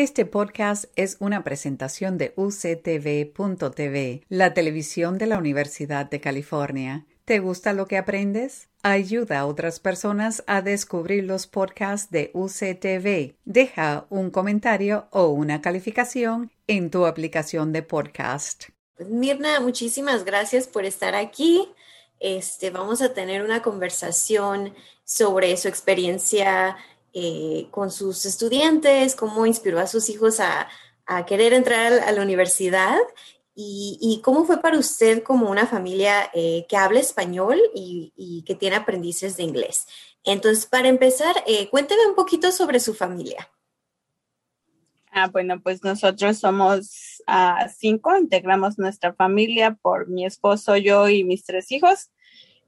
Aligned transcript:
Este 0.00 0.26
podcast 0.26 0.84
es 0.94 1.16
una 1.18 1.42
presentación 1.42 2.18
de 2.18 2.32
uctv.tv, 2.36 4.22
la 4.28 4.54
televisión 4.54 5.18
de 5.18 5.26
la 5.26 5.38
Universidad 5.38 6.08
de 6.08 6.20
California. 6.20 7.04
¿Te 7.24 7.40
gusta 7.40 7.72
lo 7.72 7.88
que 7.88 7.98
aprendes? 7.98 8.68
Ayuda 8.84 9.40
a 9.40 9.46
otras 9.46 9.80
personas 9.80 10.44
a 10.46 10.62
descubrir 10.62 11.24
los 11.24 11.48
podcasts 11.48 12.12
de 12.12 12.30
UCTV. 12.32 13.34
Deja 13.44 14.06
un 14.08 14.30
comentario 14.30 15.08
o 15.10 15.30
una 15.30 15.60
calificación 15.60 16.52
en 16.68 16.92
tu 16.92 17.04
aplicación 17.04 17.72
de 17.72 17.82
podcast. 17.82 18.66
Pues, 18.96 19.08
Mirna, 19.08 19.58
muchísimas 19.58 20.24
gracias 20.24 20.68
por 20.68 20.84
estar 20.84 21.16
aquí. 21.16 21.68
Este, 22.20 22.70
vamos 22.70 23.02
a 23.02 23.14
tener 23.14 23.42
una 23.42 23.62
conversación 23.62 24.76
sobre 25.02 25.56
su 25.56 25.66
experiencia 25.66 26.76
eh, 27.14 27.68
con 27.70 27.90
sus 27.90 28.26
estudiantes, 28.26 29.14
cómo 29.14 29.46
inspiró 29.46 29.80
a 29.80 29.86
sus 29.86 30.08
hijos 30.10 30.40
a, 30.40 30.68
querer 31.26 31.54
entrar 31.54 31.94
a 31.94 32.12
la 32.12 32.20
universidad 32.20 32.98
y, 33.54 34.20
cómo 34.22 34.44
fue 34.44 34.60
para 34.60 34.78
usted 34.78 35.22
como 35.22 35.50
una 35.50 35.66
familia 35.66 36.30
eh, 36.34 36.66
que 36.68 36.76
habla 36.76 37.00
español 37.00 37.58
y, 37.74 38.44
que 38.46 38.54
tiene 38.54 38.76
aprendices 38.76 39.36
de 39.38 39.42
inglés. 39.42 39.86
Entonces, 40.22 40.66
para 40.66 40.88
empezar, 40.88 41.42
eh, 41.46 41.70
cuénteme 41.70 42.06
un 42.06 42.14
poquito 42.14 42.52
sobre 42.52 42.78
su 42.78 42.92
familia. 42.92 43.48
Ah, 45.10 45.28
bueno, 45.28 45.60
pues 45.62 45.82
nosotros 45.82 46.36
somos 46.38 47.22
ah, 47.26 47.68
cinco, 47.74 48.16
integramos 48.16 48.78
nuestra 48.78 49.14
familia 49.14 49.74
por 49.80 50.08
mi 50.08 50.26
esposo, 50.26 50.76
yo 50.76 51.08
y 51.08 51.24
mis 51.24 51.42
tres 51.44 51.72
hijos. 51.72 52.10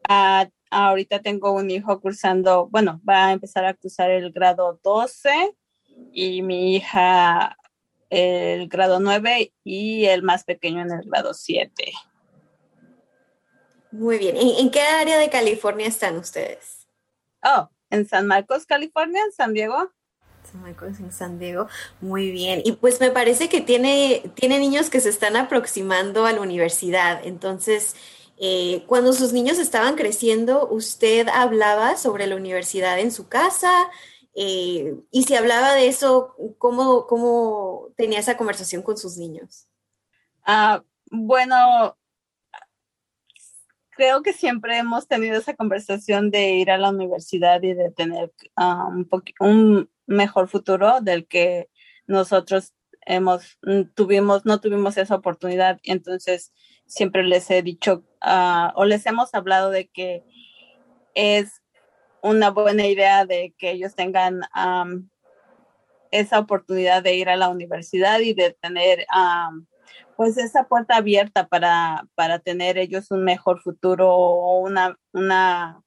Ah, 0.09 0.49
ahorita 0.71 1.21
tengo 1.21 1.53
un 1.53 1.71
hijo 1.71 2.01
cursando, 2.01 2.69
bueno, 2.69 3.01
va 3.09 3.27
a 3.27 3.33
empezar 3.33 3.65
a 3.65 3.75
cursar 3.75 4.11
el 4.11 4.33
grado 4.33 4.81
12 4.83 5.57
y 6.13 6.43
mi 6.43 6.77
hija 6.77 7.57
el 8.11 8.69
grado 8.69 8.99
9 9.01 9.53
y 9.65 10.07
el 10.07 10.23
más 10.23 10.45
pequeño 10.45 10.83
en 10.83 10.93
el 10.93 11.03
grado 11.09 11.33
7. 11.33 11.93
Muy 13.93 14.19
bien. 14.19 14.37
¿En, 14.37 14.71
qué 14.71 14.81
área 14.81 15.19
de 15.19 15.31
California 15.31 15.87
están 15.87 16.17
ustedes? 16.17 16.87
Oh, 17.43 17.69
en 17.89 18.07
San 18.07 18.27
Marcos, 18.27 18.67
California, 18.67 19.23
en 19.25 19.33
San 19.33 19.53
Diego. 19.53 19.91
San 20.51 20.63
Marcos, 20.63 21.01
en 21.01 21.13
San 21.13 21.39
Diego. 21.39 21.69
Muy 22.01 22.31
bien. 22.31 22.63
Y 22.65 22.73
pues 22.73 23.01
me 23.01 23.11
parece 23.11 23.49
que 23.49 23.61
tiene, 23.61 24.23
tiene 24.35 24.59
niños 24.59 24.91
que 24.91 25.01
se 25.01 25.09
están 25.09 25.37
aproximando 25.37 26.27
a 26.27 26.33
la 26.33 26.41
universidad. 26.41 27.21
Entonces, 27.25 27.97
eh, 28.43 28.85
cuando 28.87 29.13
sus 29.13 29.35
niños 29.35 29.59
estaban 29.59 29.97
creciendo, 29.97 30.67
¿usted 30.71 31.29
hablaba 31.29 31.99
sobre 31.99 32.27
la 32.27 32.37
universidad 32.37 32.99
en 32.99 33.13
su 33.13 33.29
casa? 33.29 33.71
Eh, 34.35 34.95
y 35.11 35.25
si 35.25 35.35
hablaba 35.35 35.75
de 35.75 35.89
eso, 35.89 36.35
¿cómo, 36.57 37.07
¿cómo, 37.07 37.89
tenía 37.99 38.19
esa 38.19 38.39
conversación 38.39 38.81
con 38.81 38.97
sus 38.97 39.19
niños? 39.19 39.69
Ah, 40.43 40.83
bueno, 41.11 41.99
creo 43.91 44.23
que 44.23 44.33
siempre 44.33 44.79
hemos 44.79 45.07
tenido 45.07 45.37
esa 45.37 45.55
conversación 45.55 46.31
de 46.31 46.55
ir 46.55 46.71
a 46.71 46.79
la 46.79 46.89
universidad 46.89 47.63
y 47.63 47.75
de 47.75 47.91
tener 47.91 48.33
ah, 48.57 48.89
un, 48.89 49.07
un 49.41 49.91
mejor 50.07 50.49
futuro 50.49 51.03
del 51.03 51.27
que 51.27 51.69
nosotros 52.07 52.73
hemos 53.03 53.59
tuvimos 53.95 54.45
no 54.45 54.61
tuvimos 54.61 54.97
esa 54.99 55.15
oportunidad 55.15 55.81
entonces 55.85 56.53
siempre 56.91 57.23
les 57.23 57.51
he 57.51 57.63
dicho 57.63 58.05
ah, 58.21 58.73
o 58.75 58.85
les 58.85 59.07
hemos 59.07 59.33
hablado 59.35 59.71
de 59.71 59.89
que 59.89 60.25
es 61.15 61.63
una 62.21 62.51
buena 62.51 62.87
idea 62.87 63.25
de 63.25 63.55
que 63.57 63.71
ellos 63.71 63.95
tengan 63.95 64.43
esa 66.11 66.39
oportunidad 66.39 67.03
de 67.03 67.15
ir 67.15 67.29
a 67.29 67.37
la 67.37 67.49
universidad 67.49 68.21
y 68.21 68.35
de 68.35 68.57
tener 68.61 69.07
pues 70.17 70.37
esa 70.37 70.65
puerta 70.65 70.97
abierta 70.97 71.49
para, 71.49 72.07
para 72.15 72.41
tener 72.41 72.77
ellos 72.77 73.11
un 73.11 73.25
mejor 73.25 73.63
futuro 73.63 74.15
o 74.15 74.61
una, 74.61 74.99
una 75.13 75.83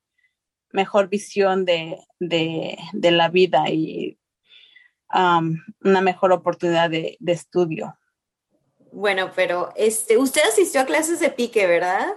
mejor 0.72 1.10
visión 1.10 1.66
de, 1.66 2.00
de, 2.20 3.12
la 3.12 3.30
vida 3.30 3.70
y 3.70 4.18
una 5.14 6.02
mejor 6.02 6.32
oportunidad 6.32 6.90
de 6.90 7.18
estudio. 7.28 7.96
Bueno, 8.94 9.32
pero 9.36 9.74
este, 9.76 10.18
usted 10.18 10.44
asistió 10.44 10.82
a 10.82 10.86
clases 10.86 11.20
de 11.20 11.32
pique, 11.32 11.66
¿verdad? 11.66 12.16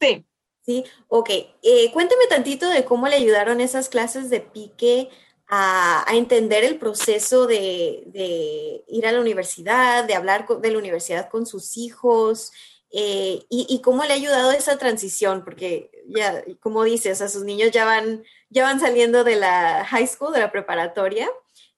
Sí. 0.00 0.24
Sí, 0.62 0.84
ok. 1.08 1.30
Eh, 1.62 1.90
cuénteme 1.92 2.26
tantito 2.28 2.68
de 2.68 2.84
cómo 2.84 3.08
le 3.08 3.16
ayudaron 3.16 3.62
esas 3.62 3.88
clases 3.88 4.28
de 4.28 4.40
pique 4.40 5.08
a, 5.48 6.04
entender 6.12 6.62
el 6.62 6.78
proceso 6.78 7.46
de, 7.46 8.84
ir 8.86 9.06
a 9.06 9.12
la 9.12 9.20
universidad, 9.20 10.04
de 10.04 10.14
hablar 10.14 10.46
de 10.46 10.70
la 10.70 10.78
universidad 10.78 11.30
con 11.30 11.46
sus 11.46 11.78
hijos 11.78 12.52
eh, 12.90 13.40
y, 13.48 13.80
cómo 13.82 14.04
le 14.04 14.12
ha 14.12 14.16
ayudado 14.16 14.52
esa 14.52 14.76
transición, 14.78 15.42
porque 15.42 15.90
ya, 16.06 16.44
como 16.60 16.84
dices, 16.84 17.22
a 17.22 17.30
sus 17.30 17.44
niños 17.44 17.70
ya 17.70 17.86
van, 17.86 18.22
ya 18.50 18.64
van 18.64 18.78
saliendo 18.78 19.24
de 19.24 19.36
la 19.36 19.86
high 19.86 20.06
school, 20.06 20.34
de 20.34 20.40
la 20.40 20.52
preparatoria. 20.52 21.30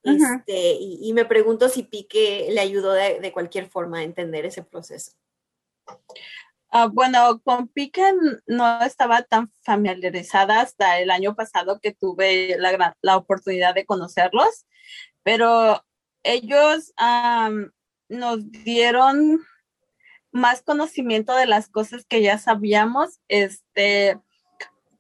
Este, 0.03 0.77
y, 0.81 1.13
me 1.13 1.27
pregunto 1.27 1.69
si 1.69 1.83
Pique 1.83 2.49
le 2.51 2.61
ayudó 2.61 2.93
de, 2.93 3.33
cualquier 3.33 3.69
forma 3.69 3.99
a 3.99 4.03
entender 4.03 4.47
ese 4.47 4.63
proceso. 4.63 5.13
Ah, 6.71 6.89
bueno, 6.91 7.41
con 7.45 7.69
Pique 7.69 8.13
no 8.47 8.83
estaba 8.83 9.23
tan 9.23 9.53
familiarizada 9.63 10.61
hasta 10.61 11.01
el 11.01 11.11
año 11.11 11.35
pasado 11.35 11.81
que 11.81 11.93
tuve 11.93 12.57
la, 12.59 12.97
la 13.03 13.17
oportunidad 13.17 13.75
de 13.75 13.85
conocerlos, 13.85 14.67
pero 15.23 15.85
ellos 16.23 16.93
nos 18.09 18.51
dieron 18.51 19.41
más 20.33 20.63
conocimiento 20.63 21.35
de 21.35 21.47
las 21.47 21.69
cosas 21.69 22.07
que 22.07 22.23
ya 22.23 22.39
sabíamos, 22.39 23.21
este, 23.29 24.19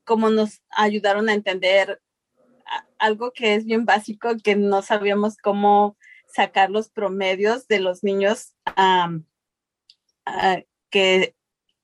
como 0.04 0.28
nos 0.30 0.62
ayudaron 0.70 1.28
a 1.28 1.34
entender 1.34 2.00
algo 3.00 3.32
que 3.32 3.54
es 3.54 3.64
bien 3.64 3.84
básico, 3.84 4.36
que 4.42 4.54
no 4.56 4.82
sabíamos 4.82 5.36
cómo 5.36 5.96
sacar 6.28 6.70
los 6.70 6.90
promedios 6.90 7.66
de 7.66 7.80
los 7.80 8.04
niños, 8.04 8.54
que 10.90 11.34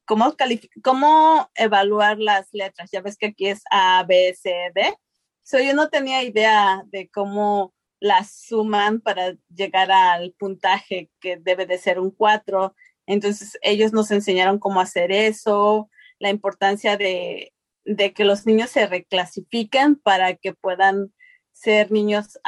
cómo, 0.05 0.37
cómo 0.83 1.51
evaluar 1.55 2.19
las 2.19 2.49
letras. 2.53 2.91
Ya 2.93 3.01
ves 3.01 3.17
que 3.17 3.27
aquí 3.27 3.49
es 3.49 3.63
A, 3.71 4.05
B, 4.05 4.35
C, 4.41 4.71
D. 4.75 4.95
So, 5.43 5.59
yo 5.59 5.75
no 5.75 5.89
tenía 5.89 6.23
idea 6.23 6.83
de 6.87 7.09
cómo 7.11 7.75
las 8.01 8.47
suman 8.47 9.01
para 9.01 9.37
llegar 9.55 9.91
al 9.91 10.33
puntaje 10.39 11.11
que 11.21 11.37
debe 11.37 11.67
de 11.67 11.79
ser 11.79 11.99
un 11.99 12.11
4. 12.11 12.75
Entonces 13.07 13.59
ellos 13.63 13.93
nos 13.93 14.11
enseñaron 14.11 14.59
cómo 14.59 14.81
hacer 14.81 15.13
eso, 15.13 15.89
la 16.19 16.31
importancia 16.31 16.97
de 16.97 17.53
de 17.87 18.13
que 18.13 18.25
los 18.25 18.47
niños 18.47 18.71
se 18.71 18.87
reclasifiquen 18.87 19.97
para 19.97 20.35
que 20.35 20.53
puedan 20.53 21.13
ser 21.53 21.91
niños 21.91 22.39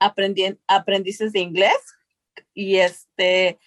aprendices 0.00 1.32
de 1.32 1.40
inglés. 1.40 1.76
Y 2.54 2.78
este 2.78 3.58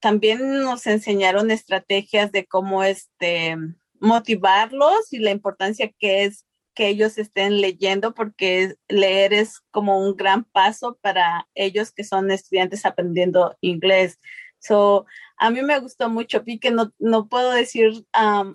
también 0.00 0.62
nos 0.62 0.86
enseñaron 0.88 1.50
estrategias 1.52 2.32
de 2.32 2.46
cómo 2.46 2.82
este 2.82 3.56
motivarlos 4.00 5.12
y 5.12 5.18
la 5.18 5.30
importancia 5.30 5.92
que 5.96 6.24
es 6.24 6.44
que 6.74 6.88
ellos 6.88 7.18
estén 7.18 7.60
leyendo 7.60 8.14
porque 8.14 8.74
leer 8.88 9.32
es 9.32 9.60
como 9.70 10.04
un 10.04 10.16
gran 10.16 10.44
paso 10.44 10.98
para 11.00 11.46
ellos 11.54 11.92
que 11.92 12.02
son 12.02 12.30
estudiantes 12.30 12.84
aprendiendo 12.84 13.56
inglés. 13.60 14.18
So, 14.62 15.06
a 15.38 15.50
mí 15.50 15.60
me 15.62 15.80
gustó 15.80 16.08
mucho, 16.08 16.42
vi 16.42 16.60
que 16.60 16.70
no, 16.70 16.92
no 17.00 17.28
puedo 17.28 17.50
decir 17.50 18.06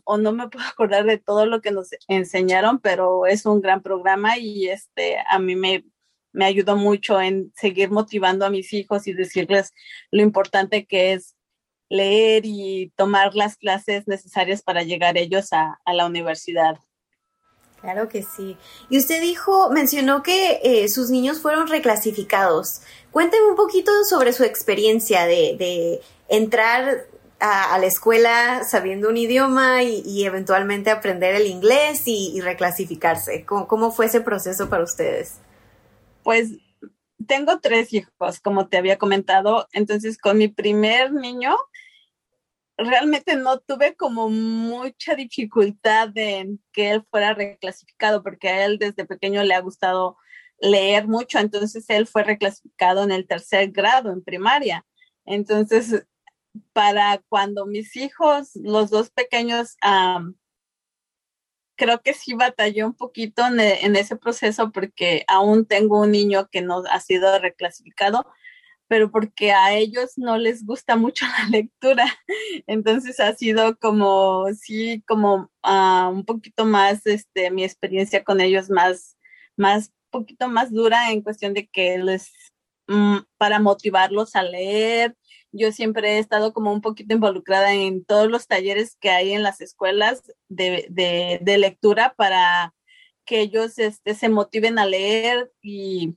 o 0.06 0.18
no 0.18 0.32
me 0.32 0.48
puedo 0.48 0.66
acordar 0.68 1.06
de 1.06 1.18
todo 1.18 1.46
lo 1.46 1.62
que 1.62 1.72
nos 1.72 1.90
enseñaron, 2.08 2.80
pero 2.80 3.26
es 3.26 3.46
un 3.46 3.62
gran 3.62 3.82
programa 3.82 4.38
y 4.38 4.70
este, 4.70 5.18
a 5.30 5.38
mí 5.38 5.56
me, 5.56 5.86
me 6.32 6.46
ayudó 6.46 6.78
mucho 6.78 7.20
en 7.20 7.52
seguir 7.56 7.92
motivando 7.92 8.46
a 8.46 8.50
mis 8.50 8.72
hijos 8.72 9.06
y 9.08 9.14
decirles 9.14 9.74
lo 10.12 10.22
importante 10.22 10.86
que 10.86 11.14
es 11.14 11.36
leer 11.90 12.44
y 12.46 12.94
tomar 12.96 13.36
las 13.36 13.58
clases 13.58 14.08
necesarias 14.08 14.62
para 14.62 14.84
llegar 14.84 15.18
ellos 15.18 15.52
a, 15.52 15.80
a 15.84 15.94
la 15.94 16.06
universidad. 16.06 16.78
Claro 17.82 18.10
que 18.10 18.24
sí. 18.24 18.58
Y 18.90 18.98
usted 18.98 19.22
dijo, 19.22 19.70
mencionó 19.70 20.24
que 20.24 20.60
eh, 20.64 20.90
sus 20.90 21.10
niños 21.10 21.40
fueron 21.40 21.68
reclasificados. 21.68 22.82
Cuénteme 23.12 23.48
un 23.48 23.56
poquito 23.56 23.92
sobre 24.04 24.34
su 24.34 24.44
experiencia 24.44 25.26
de, 25.26 26.02
entrar 26.28 27.06
a, 27.40 27.78
la 27.78 27.86
escuela 27.86 28.64
sabiendo 28.64 29.10
un 29.10 29.18
idioma 29.18 29.84
y, 29.84 30.26
eventualmente 30.26 30.90
aprender 30.90 31.36
el 31.36 31.46
inglés 31.46 32.04
y, 32.06 32.42
reclasificarse. 32.42 33.46
¿Cómo, 33.46 33.92
fue 33.92 34.08
ese 34.08 34.22
proceso 34.22 34.70
para 34.70 34.84
ustedes? 34.84 35.36
Pues 36.24 36.50
tengo 37.28 37.60
tres 37.60 37.94
hijos, 37.94 38.40
como 38.42 38.68
te 38.68 38.78
había 38.78 38.98
comentado. 38.98 39.68
Entonces, 39.72 40.18
con 40.18 40.38
mi 40.38 40.48
primer 40.48 41.14
niño, 41.14 41.56
realmente 42.78 43.36
no 43.36 43.60
tuve 43.60 43.96
como 43.96 44.30
mucha 44.30 45.16
dificultad 45.16 46.10
en 46.16 46.62
que 46.72 46.92
él 46.92 47.06
fuera 47.10 47.34
reclasificado, 47.34 48.24
porque 48.24 48.50
a 48.50 48.66
él 48.66 48.78
desde 48.78 49.06
pequeño 49.06 49.44
le 49.44 49.56
ha 49.56 49.62
gustado 49.62 50.18
leer 50.60 51.08
mucho, 51.08 51.40
entonces 51.40 51.86
él 51.90 52.08
fue 52.08 52.24
reclasificado 52.24 53.04
en 53.04 53.12
el 53.12 53.28
tercer 53.28 53.72
grado 53.72 54.12
en 54.12 54.24
primaria. 54.24 54.86
Entonces, 55.26 56.06
para 56.74 57.22
cuando 57.30 57.66
mis 57.66 57.96
hijos, 57.96 58.52
los 58.56 58.90
dos 58.90 59.10
pequeños, 59.12 59.78
creo 61.76 62.02
que 62.02 62.14
sí 62.14 62.34
batalló 62.34 62.88
un 62.88 62.96
poquito 62.96 63.46
en, 63.46 63.96
ese 63.96 64.16
proceso 64.16 64.72
porque 64.72 65.24
aún 65.28 65.66
tengo 65.66 66.02
un 66.02 66.12
niño 66.12 66.50
que 66.52 66.62
no 66.62 66.84
ha 66.90 67.00
sido 67.00 67.38
reclasificado, 67.40 68.26
pero 68.88 69.12
porque 69.12 69.52
a 69.52 69.74
ellos 69.74 70.14
no 70.18 70.38
les 70.38 70.66
gusta 70.66 70.96
mucho 70.96 71.26
la 71.40 71.50
lectura. 71.50 72.06
Entonces 72.68 73.20
ha 73.20 73.34
sido 73.36 73.78
como, 73.78 74.46
sí, 74.54 75.04
como 75.08 75.52
ah, 75.64 76.10
un 76.14 76.26
poquito 76.26 76.66
más, 76.66 77.06
este, 77.06 77.52
mi 77.52 77.64
experiencia 77.64 78.24
con 78.24 78.42
ellos 78.42 78.70
más, 78.70 79.18
más, 79.58 79.92
poquito 80.10 80.48
más 80.48 80.72
dura 80.72 81.12
en 81.12 81.22
cuestión 81.22 81.54
de 81.54 81.68
que 81.68 81.98
les, 81.98 82.32
mm, 82.88 83.18
para 83.38 83.60
motivarlos 83.60 84.36
a 84.36 84.44
leer. 84.44 85.16
Yo 85.52 85.72
siempre 85.72 86.14
he 86.18 86.20
estado 86.20 86.54
como 86.54 86.72
un 86.74 86.82
poquito 86.82 87.14
involucrada 87.14 87.74
en 87.74 88.06
todos 88.06 88.30
los 88.30 88.48
talleres 88.48 88.98
que 89.00 89.10
hay 89.10 89.34
en 89.34 89.44
las 89.44 89.62
escuelas 89.62 90.24
de, 90.50 90.88
de, 90.90 91.40
de 91.42 91.58
lectura 91.58 92.14
para 92.18 92.74
que 93.26 93.42
ellos 93.42 93.78
este, 93.80 94.16
se 94.16 94.30
motiven 94.30 94.80
a 94.80 94.86
leer 94.86 95.52
y 95.62 96.16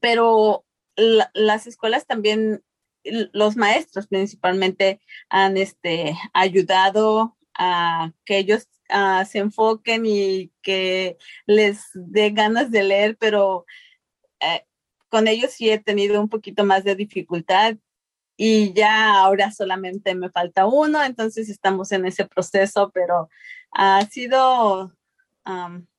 pero 0.00 0.64
las 0.96 1.66
escuelas 1.66 2.06
también, 2.06 2.62
los 3.04 3.56
maestros 3.56 4.06
principalmente 4.06 5.00
han 5.28 5.56
este, 5.56 6.14
ayudado 6.32 7.36
a 7.54 8.12
que 8.24 8.38
ellos 8.38 8.68
ah, 8.88 9.24
se 9.24 9.38
enfoquen 9.38 10.04
y 10.06 10.52
que 10.62 11.18
les 11.46 11.82
dé 11.94 12.30
ganas 12.30 12.70
de 12.70 12.82
leer, 12.82 13.16
pero 13.18 13.66
eh, 14.40 14.64
con 15.08 15.28
ellos 15.28 15.52
sí 15.52 15.70
he 15.70 15.78
tenido 15.78 16.20
un 16.20 16.28
poquito 16.28 16.64
más 16.64 16.84
de 16.84 16.94
dificultad 16.94 17.76
y 18.36 18.72
ya 18.72 19.18
ahora 19.18 19.50
solamente 19.50 20.14
me 20.14 20.30
falta 20.30 20.66
uno, 20.66 21.04
entonces 21.04 21.50
estamos 21.50 21.92
en 21.92 22.06
ese 22.06 22.24
proceso, 22.24 22.90
pero 22.94 23.28
ha 23.72 24.06
sido 24.06 24.92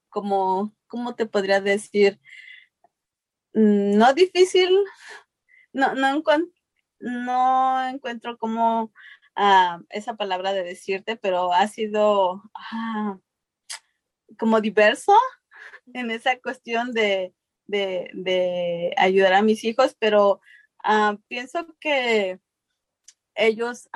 como, 0.09 0.73
¿cómo 0.87 1.13
te 1.15 1.25
podría 1.27 1.61
decir? 1.61 2.19
Mm, 3.53 3.97
no 3.97 4.13
difícil, 4.13 4.69
no, 5.73 5.93
no, 5.95 6.23
no 6.99 7.87
encuentro 7.89 8.37
como 8.37 8.93
ah, 9.35 9.81
esa 9.89 10.15
palabra 10.15 10.53
de 10.53 10.63
decirte, 10.63 11.17
pero 11.17 11.53
ha 11.53 11.67
sido 11.67 12.43
ah, 12.55 13.17
como 14.37 14.61
diverso 14.61 15.13
en 15.93 16.11
esa 16.11 16.39
cuestión 16.39 16.93
de, 16.93 17.33
de, 17.67 18.93
ayudar 18.97 19.33
a 19.33 19.41
mis 19.41 19.63
hijos, 19.63 19.95
pero 19.99 20.41
ah, 20.83 21.17
pienso 21.27 21.67
que 21.79 22.39
ellos 23.35 23.89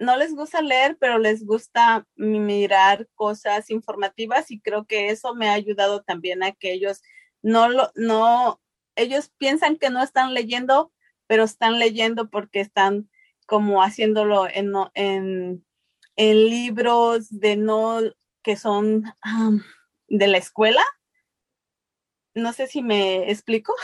no 0.00 0.16
les 0.16 0.34
gusta 0.34 0.62
leer, 0.62 0.96
pero 1.00 1.18
les 1.18 1.44
gusta 1.44 2.06
mirar 2.16 3.08
cosas 3.14 3.70
informativas 3.70 4.50
y 4.50 4.60
creo 4.60 4.86
que 4.86 5.10
eso 5.10 5.34
me 5.34 5.48
ha 5.48 5.54
ayudado 5.54 6.02
también 6.02 6.42
a 6.42 6.52
que 6.52 6.72
ellos 6.72 7.02
no 7.42 7.68
lo, 7.68 7.90
no, 7.94 8.60
ellos 8.96 9.30
piensan 9.38 9.76
que 9.76 9.90
no 9.90 10.02
están 10.02 10.34
leyendo, 10.34 10.92
pero 11.26 11.44
están 11.44 11.78
leyendo 11.78 12.30
porque 12.30 12.60
están 12.60 13.08
como 13.46 13.82
haciéndolo 13.82 14.46
en, 14.48 14.72
en, 14.94 15.64
en 16.16 16.44
libros 16.50 17.28
de 17.30 17.56
no, 17.56 18.00
que 18.42 18.56
son 18.56 19.04
de 20.08 20.26
la 20.26 20.38
escuela. 20.38 20.82
No 22.34 22.52
sé 22.52 22.66
si 22.66 22.82
me 22.82 23.30
explico. 23.30 23.74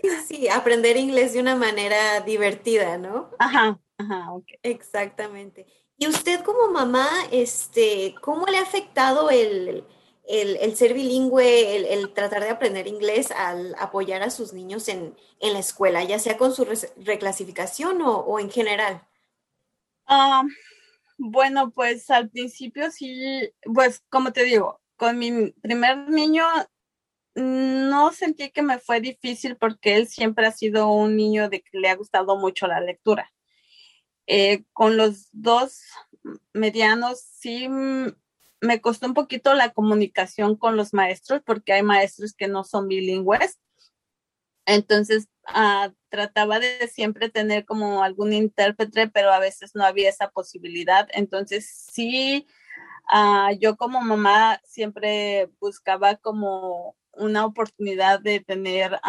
Sí, 0.00 0.08
sí, 0.26 0.48
aprender 0.48 0.96
inglés 0.96 1.32
de 1.32 1.40
una 1.40 1.56
manera 1.56 2.20
divertida, 2.20 2.98
¿no? 2.98 3.30
Ajá, 3.38 3.80
ajá, 3.96 4.32
ok. 4.32 4.46
Exactamente. 4.62 5.66
Y 5.96 6.06
usted 6.06 6.40
como 6.44 6.70
mamá, 6.70 7.08
este, 7.32 8.14
¿cómo 8.22 8.46
le 8.46 8.58
ha 8.58 8.62
afectado 8.62 9.30
el, 9.30 9.84
el, 10.28 10.76
ser 10.76 10.92
bilingüe, 10.92 11.92
el, 11.92 12.12
tratar 12.12 12.42
de 12.42 12.50
aprender 12.50 12.86
inglés 12.86 13.30
al 13.30 13.74
apoyar 13.78 14.22
a 14.22 14.30
sus 14.30 14.52
niños 14.52 14.88
en, 14.88 15.16
la 15.40 15.58
escuela, 15.58 16.04
ya 16.04 16.18
sea 16.18 16.36
con 16.36 16.54
su 16.54 16.66
reclasificación 16.98 18.02
o, 18.02 18.38
en 18.38 18.50
general? 18.50 19.06
Ah, 20.06 20.42
bueno, 21.16 21.70
pues 21.70 22.10
al 22.10 22.28
principio 22.28 22.90
sí, 22.90 23.50
pues 23.74 24.02
como 24.10 24.32
te 24.32 24.44
digo, 24.44 24.80
con 24.96 25.18
mi 25.18 25.52
primer 25.62 26.08
niño 26.08 26.44
no 27.34 28.12
sentí 28.12 28.50
que 28.50 28.62
me 28.62 28.78
fue 28.78 29.00
difícil 29.00 29.56
porque 29.56 29.96
él 29.96 30.08
siempre 30.08 30.46
ha 30.46 30.52
sido 30.52 30.90
un 30.90 31.16
niño 31.16 31.48
de 31.48 31.62
que 31.62 31.78
le 31.78 31.88
ha 31.88 31.96
gustado 31.96 32.36
mucho 32.36 32.66
la 32.66 32.80
lectura. 32.80 33.32
Eh, 34.26 34.64
con 34.74 34.98
los 34.98 35.28
dos 35.32 35.80
medianos 36.52 37.20
sí 37.20 37.68
me 38.60 38.80
costó 38.80 39.06
un 39.06 39.14
poquito 39.14 39.54
la 39.54 39.70
comunicación 39.70 40.56
con 40.56 40.76
los 40.76 40.92
maestros 40.94 41.42
porque 41.44 41.72
hay 41.72 41.82
maestros 41.82 42.34
que 42.34 42.48
no 42.48 42.64
son 42.64 42.88
bilingües. 42.88 43.58
Entonces, 44.66 45.28
ah, 45.46 45.92
trataba 46.10 46.58
de 46.60 46.88
siempre 46.88 47.30
tener 47.30 47.64
como 47.64 48.02
algún 48.02 48.32
intérprete, 48.32 49.08
pero 49.08 49.32
a 49.32 49.38
veces 49.38 49.74
no 49.74 49.84
había 49.84 50.10
esa 50.10 50.30
posibilidad. 50.30 51.08
Entonces, 51.12 51.86
sí, 51.90 52.46
ah, 53.10 53.52
yo 53.58 53.76
como 53.76 54.00
mamá 54.02 54.60
siempre 54.64 55.50
buscaba 55.60 56.16
como 56.16 56.96
una 57.12 57.46
oportunidad 57.46 58.20
de 58.20 58.40
tener 58.40 59.00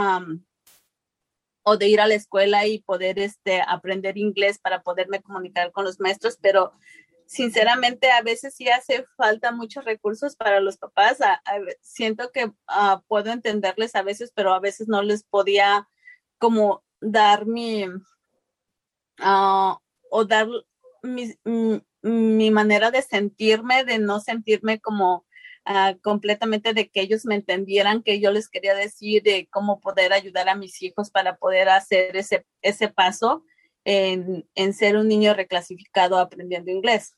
o 1.63 1.77
de 1.77 1.87
ir 1.87 2.01
a 2.01 2.07
la 2.07 2.15
escuela 2.15 2.65
y 2.65 2.79
poder 2.79 3.19
este, 3.19 3.61
aprender 3.61 4.17
inglés 4.17 4.59
para 4.59 4.81
poderme 4.81 5.21
comunicar 5.21 5.71
con 5.71 5.85
los 5.85 5.99
maestros, 5.99 6.37
pero 6.41 6.73
sinceramente 7.29 8.09
a 8.09 8.23
veces 8.23 8.55
sí 8.55 8.69
hace 8.69 9.05
falta 9.15 9.51
muchos 9.51 9.85
recursos 9.85 10.35
para 10.35 10.59
los 10.61 10.77
papás. 10.77 11.19
siento 11.79 12.31
que 12.31 12.51
ah, 12.67 13.03
puedo 13.07 13.31
entenderles 13.31 13.95
a 13.95 14.01
veces, 14.01 14.31
pero 14.33 14.51
a 14.51 14.59
veces 14.59 14.87
no 14.87 15.03
les 15.03 15.23
podía 15.23 15.87
como 16.39 16.83
dar 16.99 17.45
mi 17.45 17.85
ah, 19.19 19.77
o 20.09 20.25
dar 20.25 20.47
mi, 21.03 21.35
mi, 22.01 22.51
manera 22.51 22.89
de 22.89 23.03
sentirme, 23.03 23.83
de 23.83 23.99
no 23.99 24.19
sentirme 24.19 24.79
como 24.79 25.27
ah, 25.65 25.95
completamente 26.01 26.73
de 26.73 26.89
que 26.89 27.01
ellos 27.01 27.25
me 27.25 27.35
entendieran 27.35 28.01
que 28.01 28.19
yo 28.19 28.31
les 28.31 28.49
quería 28.49 28.73
decir 28.73 29.21
de 29.21 29.47
cómo 29.51 29.79
poder 29.81 30.13
ayudar 30.13 30.49
a 30.49 30.55
mis 30.55 30.81
hijos 30.81 31.11
para 31.11 31.37
poder 31.37 31.69
hacer 31.69 32.17
ese, 32.17 32.47
ese 32.63 32.87
paso 32.87 33.45
en, 33.85 34.49
en 34.55 34.73
ser 34.73 34.97
un 34.97 35.07
niño 35.07 35.35
reclasificado 35.35 36.17
aprendiendo 36.17 36.71
inglés. 36.71 37.13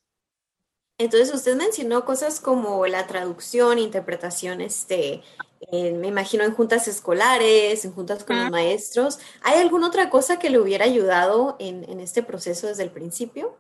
Entonces 0.98 1.34
usted 1.34 1.56
mencionó 1.56 2.06
cosas 2.06 2.40
como 2.40 2.86
la 2.86 3.08
traducción, 3.08 3.80
interpretación, 3.80 4.62
este, 4.62 5.24
me 5.72 6.08
imagino 6.08 6.44
en 6.44 6.54
juntas 6.54 6.88
escolares, 6.88 7.86
en 7.86 7.94
juntas 7.94 8.24
con 8.24 8.38
los 8.38 8.52
maestros. 8.52 9.20
¿Hay 9.42 9.60
alguna 9.60 9.88
otra 9.88 10.10
cosa 10.10 10.40
que 10.40 10.50
le 10.50 10.60
hubiera 10.60 10.86
ayudado 10.86 11.56
en, 11.60 12.00
este 12.00 12.24
proceso 12.24 12.68
desde 12.68 12.84
el 12.84 12.92
principio? 12.92 13.58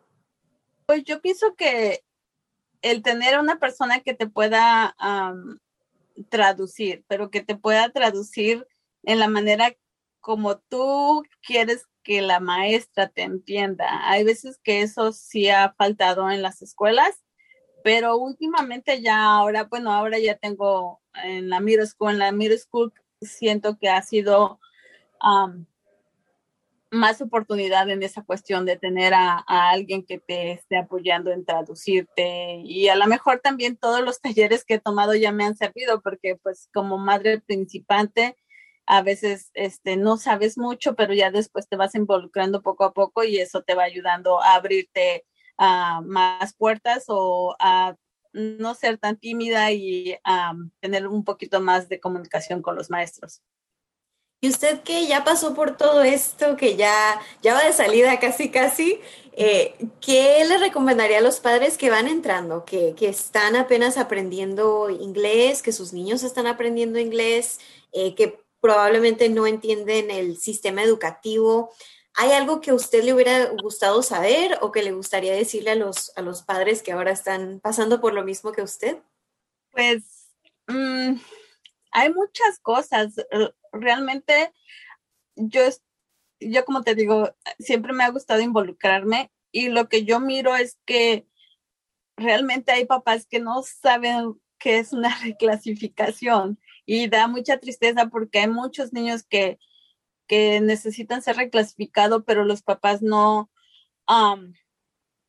Pues 0.85 1.03
yo 1.03 1.21
pienso 1.21 1.55
que 1.55 2.03
el 2.81 3.03
tener 3.03 3.39
una 3.39 3.59
persona 3.59 4.01
que 4.01 4.13
te 4.13 4.27
pueda 4.27 4.95
traducir, 6.29 7.03
pero 7.07 7.29
que 7.29 7.41
te 7.41 7.55
pueda 7.55 7.89
traducir 7.91 8.67
en 9.03 9.19
la 9.19 9.27
manera 9.27 9.75
como 10.19 10.57
tú 10.57 11.23
quieres 11.41 11.85
que 12.03 12.22
la 12.22 12.39
maestra 12.39 13.10
te 13.10 13.24
entienda. 13.24 14.10
Hay 14.10 14.24
veces 14.24 14.60
que 14.63 14.81
eso 14.81 15.12
sí 15.12 15.50
ha 15.50 15.74
faltado 15.77 16.29
en 16.29 16.41
las 16.41 16.62
escuelas 16.62 17.22
pero 17.84 18.17
últimamente 18.17 19.01
ya 19.01 19.25
ahora, 19.25 19.63
bueno, 19.63 19.91
ahora 19.91 20.20
ya 20.20 20.36
tengo 20.38 21.01
en 21.24 21.50
la 21.50 21.60
middle 21.60 21.86
school, 21.86 22.12
en 22.12 22.20
la 22.20 22.31
middle 22.31 22.58
school 22.58 22.93
siento 23.22 23.77
que 23.77 23.89
ha 23.89 24.01
sido 24.01 24.60
más 26.89 27.22
oportunidad 27.22 27.89
en 27.89 28.03
esa 28.03 28.24
cuestión 28.24 28.65
de 28.65 28.77
tener 28.77 29.13
a, 29.13 29.43
alguien 29.48 30.03
que 30.03 30.20
te 30.20 30.51
esté 30.51 30.77
apoyando 30.77 31.31
en 31.31 31.46
traducirte 31.46 32.62
y 32.65 32.89
a 32.89 32.96
lo 32.96 33.05
mejor 33.08 33.39
también 33.39 33.77
todos 33.77 34.01
los 34.01 34.20
talleres 34.20 34.65
que 34.65 34.75
he 34.75 34.79
tomado 34.79 35.13
ya 35.15 35.31
me 35.31 35.46
han 35.46 35.55
servido 35.55 36.01
porque 36.01 36.36
pues 36.41 36.70
como 36.74 36.98
madre 36.98 37.39
principante 37.39 38.36
a 38.85 39.01
veces 39.01 39.51
este 39.53 39.95
no 39.97 40.17
sabes 40.17 40.57
mucho 40.57 40.95
pero 40.95 41.13
ya 41.13 41.31
después 41.31 41.67
te 41.67 41.75
vas 41.75 41.95
involucrando 41.95 42.61
poco 42.61 42.83
a 42.83 42.93
poco 42.93 43.23
y 43.23 43.38
eso 43.38 43.61
te 43.61 43.75
va 43.75 43.83
ayudando 43.83 44.41
a 44.41 44.55
abrirte 44.55 45.25
más 45.57 46.53
puertas 46.55 47.05
o 47.07 47.55
a 47.59 47.95
no 48.33 48.73
ser 48.75 48.97
tan 48.97 49.17
tímida 49.17 49.71
y 49.71 50.17
a 50.23 50.53
tener 50.79 51.07
un 51.07 51.23
poquito 51.23 51.61
más 51.61 51.89
de 51.89 52.00
comunicación 52.00 52.61
con 52.61 52.75
los 52.75 52.89
maestros. 52.89 53.41
Y 54.43 54.50
usted 54.50 54.81
que 54.81 55.05
ya 55.05 55.23
pasó 55.23 55.53
por 55.53 55.77
todo 55.77 56.01
esto, 56.01 56.57
que 56.57 56.75
ya, 56.75 57.21
ya 57.43 57.53
va 57.53 57.63
de 57.63 57.73
salida 57.73 58.19
casi 58.19 58.50
casi, 58.50 59.00
eh, 59.33 59.75
¿qué 60.00 60.43
le 60.45 60.57
recomendaría 60.57 61.19
a 61.19 61.21
los 61.21 61.39
padres 61.39 61.77
que 61.77 61.91
van 61.91 62.07
entrando, 62.07 62.65
que, 62.65 62.95
que, 62.95 63.07
están 63.07 63.55
apenas 63.55 64.00
aprendiendo 64.00 64.89
inglés, 64.89 65.61
que 65.61 65.71
sus 65.71 65.93
niños 65.93 66.23
están 66.23 66.47
aprendiendo 66.47 66.97
inglés, 66.97 67.59
eh, 67.91 68.15
que 68.15 68.40
probablemente 68.61 69.27
no 69.29 69.47
entienden 69.47 70.11
el 70.11 70.37
sistema 70.37 70.83
educativo? 70.83 71.71
¿Hay 72.13 72.31
algo 72.31 72.61
que 72.61 72.71
a 72.71 72.75
usted 72.75 73.03
le 73.03 73.13
hubiera 73.13 73.45
gustado 73.61 74.01
saber 74.03 74.57
o 74.61 74.71
que 74.71 74.83
le 74.83 74.91
gustaría 74.91 75.33
decirle 75.33 75.71
a 75.71 75.75
los, 75.75 76.15
a 76.15 76.21
los 76.21 76.43
padres 76.43 76.83
que 76.83 76.91
ahora 76.91 77.11
están 77.11 77.59
pasando 77.59 77.99
por 77.99 78.13
lo 78.13 78.23
mismo 78.23 78.51
que 78.51 78.61
usted? 78.61 78.97
Pues 79.71 80.29
mmm 80.67 81.15
hay 81.91 82.11
muchas 82.11 82.59
cosas. 82.59 83.15
Realmente 83.71 84.51
yo, 85.35 85.61
yo 86.39 86.65
como 86.65 86.83
te 86.83 86.95
digo, 86.95 87.35
siempre 87.59 87.93
me 87.93 88.03
ha 88.03 88.09
gustado 88.09 88.41
involucrarme 88.41 89.31
y 89.51 89.69
lo 89.69 89.89
que 89.89 90.05
yo 90.05 90.19
miro 90.19 90.55
es 90.55 90.79
que 90.85 91.27
realmente 92.17 92.71
hay 92.71 92.85
papás 92.85 93.25
que 93.25 93.39
no 93.39 93.61
saben 93.63 94.39
qué 94.57 94.79
es 94.79 94.93
una 94.93 95.15
reclasificación 95.23 96.59
y 96.93 97.07
da 97.07 97.27
mucha 97.27 97.57
tristeza 97.57 98.07
porque 98.07 98.39
hay 98.39 98.50
muchos 98.50 98.91
niños 98.91 99.24
que, 99.24 99.60
que 100.27 100.60
necesitan 100.60 101.21
ser 101.21 101.38
reclasificados, 101.38 102.24
pero 102.27 102.43
los 102.43 102.63
papás 102.63 103.01
no, 103.01 103.50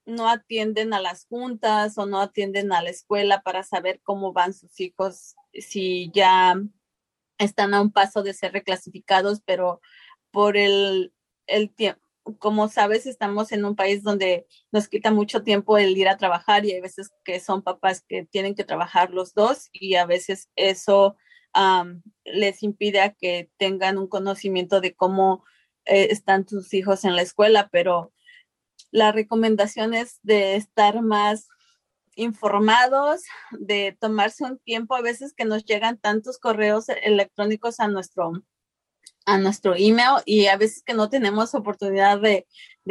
no 0.05 0.29
atienden 0.29 0.93
a 0.93 1.01
las 1.01 1.25
juntas 1.27 1.97
o 1.99 2.07
no 2.07 2.21
atienden 2.21 2.73
a 2.73 2.83
la 2.83 2.91
escuela 2.91 3.43
para 3.43 3.63
saber 3.63 4.01
cómo 4.03 4.33
van 4.33 4.55
sus 4.55 4.81
hijos, 4.81 5.37
si 5.53 6.11
ya 6.13 6.61
están 7.39 7.75
a 7.75 7.81
un 7.81 7.93
paso 7.93 8.25
de 8.25 8.35
ser 8.35 8.53
reclasificados, 8.53 9.41
pero 9.47 9.81
por 10.33 10.57
el, 10.57 11.15
el 11.47 11.73
tiempo, 11.73 12.03
como 12.41 12.67
sabes, 12.67 13.07
estamos 13.07 13.53
en 13.53 13.65
un 13.65 13.77
país 13.77 14.03
donde 14.03 14.49
nos 14.73 14.89
quita 14.89 15.13
mucho 15.13 15.45
tiempo 15.45 15.79
el 15.79 15.97
ir 15.97 16.09
a 16.09 16.17
trabajar 16.17 16.65
y 16.65 16.73
hay 16.73 16.81
veces 16.81 17.13
que 17.23 17.39
son 17.39 17.63
papás 17.63 18.05
que 18.09 18.25
tienen 18.25 18.57
que 18.57 18.65
trabajar 18.65 19.11
los 19.11 19.33
dos 19.33 19.69
y 19.71 19.95
a 19.95 20.07
veces 20.07 20.51
eso 20.57 21.17
les 22.25 22.63
impide 22.63 23.01
a 23.01 23.13
que 23.13 23.51
tengan 23.59 23.99
un 23.99 24.09
conocimiento 24.09 24.81
de 24.81 24.95
cómo 24.95 25.45
eh, 25.85 26.09
están 26.11 26.49
sus 26.49 26.73
hijos 26.75 27.05
en 27.05 27.17
la 27.17 27.23
escuela, 27.23 27.69
pero 27.71 28.13
la 28.91 29.13
recomendación 29.13 29.95
es 29.95 30.21
de 30.23 30.57
estar 30.57 31.03
más 31.03 31.49
informados, 32.15 33.23
de 33.53 33.97
tomarse 33.99 34.45
un 34.45 34.59
tiempo, 34.59 34.95
a 34.95 35.01
veces 35.01 35.33
que 35.35 35.45
nos 35.45 35.65
llegan 35.65 35.99
tantos 35.99 36.39
correos 36.39 36.89
electrónicos 36.89 37.81
a 37.81 37.89
nuestro, 37.89 38.33
a 39.25 39.39
nuestro 39.39 39.75
email 39.77 40.23
y 40.27 40.47
a 40.47 40.57
veces 40.57 40.83
que 40.83 40.95
no 40.95 41.09
tenemos 41.09 41.55
oportunidad 41.55 42.21
de, 42.21 42.47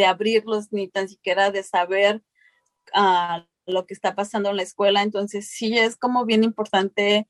abrirlos 0.05 0.71
ni 0.71 0.87
tan 0.87 1.07
siquiera 1.07 1.51
de 1.51 1.63
saber 1.63 2.23
uh, 2.95 3.45
lo 3.65 3.85
que 3.85 3.93
está 3.93 4.15
pasando 4.15 4.49
en 4.49 4.57
la 4.57 4.63
escuela. 4.63 5.03
Entonces 5.03 5.49
sí 5.49 5.77
es 5.77 5.95
como 5.97 6.25
bien 6.25 6.43
importante 6.43 7.27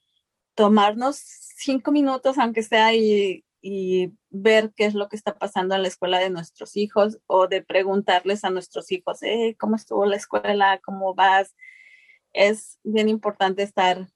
tomarnos 0.62 1.18
cinco 1.58 1.92
minutos, 1.92 2.38
aunque 2.38 2.64
sea, 2.64 2.94
y 2.94 3.44
y 3.62 4.14
ver 4.30 4.74
qué 4.76 4.86
es 4.86 4.96
lo 4.96 5.08
que 5.08 5.16
está 5.16 5.36
pasando 5.36 5.76
en 5.76 5.84
la 5.84 5.88
escuela 5.88 6.20
de 6.20 6.32
nuestros 6.32 6.76
hijos 6.76 7.20
o 7.28 7.48
de 7.48 7.62
preguntarles 7.62 8.44
a 8.44 8.50
nuestros 8.50 8.92
hijos, 8.92 9.20
¿cómo 9.60 9.76
estuvo 9.76 10.06
la 10.06 10.16
escuela? 10.16 10.82
¿Cómo 10.84 11.14
vas? 11.14 11.56
Es 12.34 12.80
bien 12.84 13.08
importante 13.08 13.62
estar 13.62 14.08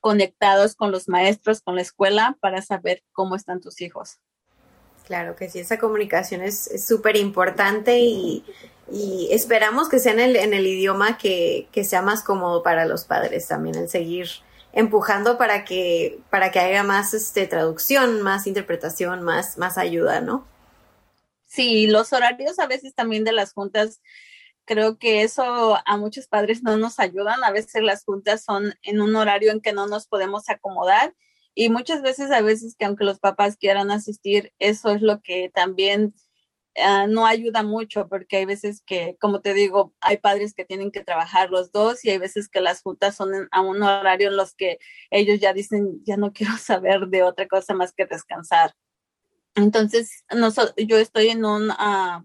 conectados 0.00 0.76
con 0.76 0.92
los 0.92 1.08
maestros, 1.08 1.60
con 1.60 1.74
la 1.74 1.82
escuela, 1.82 2.38
para 2.40 2.62
saber 2.62 3.02
cómo 3.12 3.34
están 3.34 3.60
tus 3.60 3.80
hijos. 3.80 4.20
Claro 5.04 5.34
que 5.34 5.48
sí, 5.48 5.60
esa 5.60 5.78
comunicación 5.78 6.42
es 6.42 6.84
súper 6.84 7.16
importante 7.16 7.98
y, 7.98 8.44
esperamos 9.32 9.88
que 9.88 9.98
sea 9.98 10.12
en 10.12 10.20
el, 10.20 10.36
en 10.36 10.54
el 10.54 10.64
idioma 10.64 11.18
que, 11.18 11.68
que 11.72 11.82
sea 11.82 12.02
más 12.02 12.22
cómodo 12.22 12.62
para 12.62 12.84
los 12.84 13.04
padres 13.04 13.48
también, 13.48 13.76
el 13.76 13.88
seguir 13.88 14.28
empujando 14.76 15.38
para 15.38 15.64
que, 15.64 16.20
para 16.28 16.50
que 16.50 16.58
haya 16.58 16.82
más 16.82 17.14
este, 17.14 17.46
traducción, 17.46 18.20
más 18.20 18.46
interpretación, 18.46 19.22
más, 19.22 19.56
más 19.56 19.78
ayuda, 19.78 20.20
¿no? 20.20 20.46
Sí, 21.46 21.86
los 21.86 22.12
horarios 22.12 22.58
a 22.58 22.66
veces 22.66 22.94
también 22.94 23.24
de 23.24 23.32
las 23.32 23.54
juntas, 23.54 24.02
creo 24.66 24.98
que 24.98 25.22
eso 25.22 25.78
a 25.82 25.96
muchos 25.96 26.28
padres 26.28 26.62
no 26.62 26.76
nos 26.76 27.00
ayudan. 27.00 27.42
A 27.42 27.52
veces 27.52 27.82
las 27.82 28.04
juntas 28.04 28.44
son 28.44 28.74
en 28.82 29.00
un 29.00 29.16
horario 29.16 29.50
en 29.50 29.62
que 29.62 29.72
no 29.72 29.86
nos 29.86 30.06
podemos 30.06 30.50
acomodar 30.50 31.14
y 31.54 31.70
muchas 31.70 32.02
veces, 32.02 32.30
a 32.30 32.42
veces 32.42 32.76
que 32.78 32.84
aunque 32.84 33.04
los 33.04 33.18
papás 33.18 33.56
quieran 33.56 33.90
asistir, 33.90 34.52
eso 34.58 34.90
es 34.90 35.00
lo 35.00 35.22
que 35.22 35.50
también 35.54 36.12
Ah, 36.78 37.06
no 37.08 37.26
ayuda 37.26 37.62
mucho 37.62 38.06
porque 38.08 38.36
hay 38.36 38.44
veces 38.44 38.82
que, 38.84 39.16
como 39.18 39.40
te 39.40 39.54
digo, 39.54 39.94
hay 40.00 40.18
padres 40.18 40.52
que 40.52 40.66
tienen 40.66 40.90
que 40.90 41.02
trabajar 41.02 41.50
los 41.50 41.72
dos 41.72 42.04
y 42.04 42.10
hay 42.10 42.18
veces 42.18 42.48
que 42.50 42.60
las 42.60 42.82
juntas 42.82 43.16
son 43.16 43.48
a 43.50 43.60
un 43.62 43.82
horario 43.82 44.28
en 44.28 44.36
los 44.36 44.54
que 44.54 44.78
ellos 45.10 45.40
ya 45.40 45.54
dicen, 45.54 46.02
ya 46.04 46.16
no 46.18 46.32
quiero 46.34 46.56
saber 46.58 47.06
de 47.08 47.22
otra 47.22 47.48
cosa 47.48 47.74
más 47.74 47.92
que 47.92 48.04
descansar. 48.06 48.74
Entonces, 49.54 50.24
yo 50.76 50.98
estoy 50.98 51.28
en 51.28 51.46
un, 51.46 51.70
uh, 51.70 52.24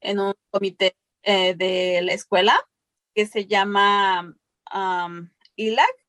en 0.00 0.20
un 0.20 0.34
comité 0.50 0.96
eh, 1.22 1.54
de 1.54 2.00
la 2.02 2.14
escuela 2.14 2.58
que 3.14 3.26
se 3.26 3.46
llama 3.46 4.34
um, 4.74 5.28
ILAC 5.56 6.05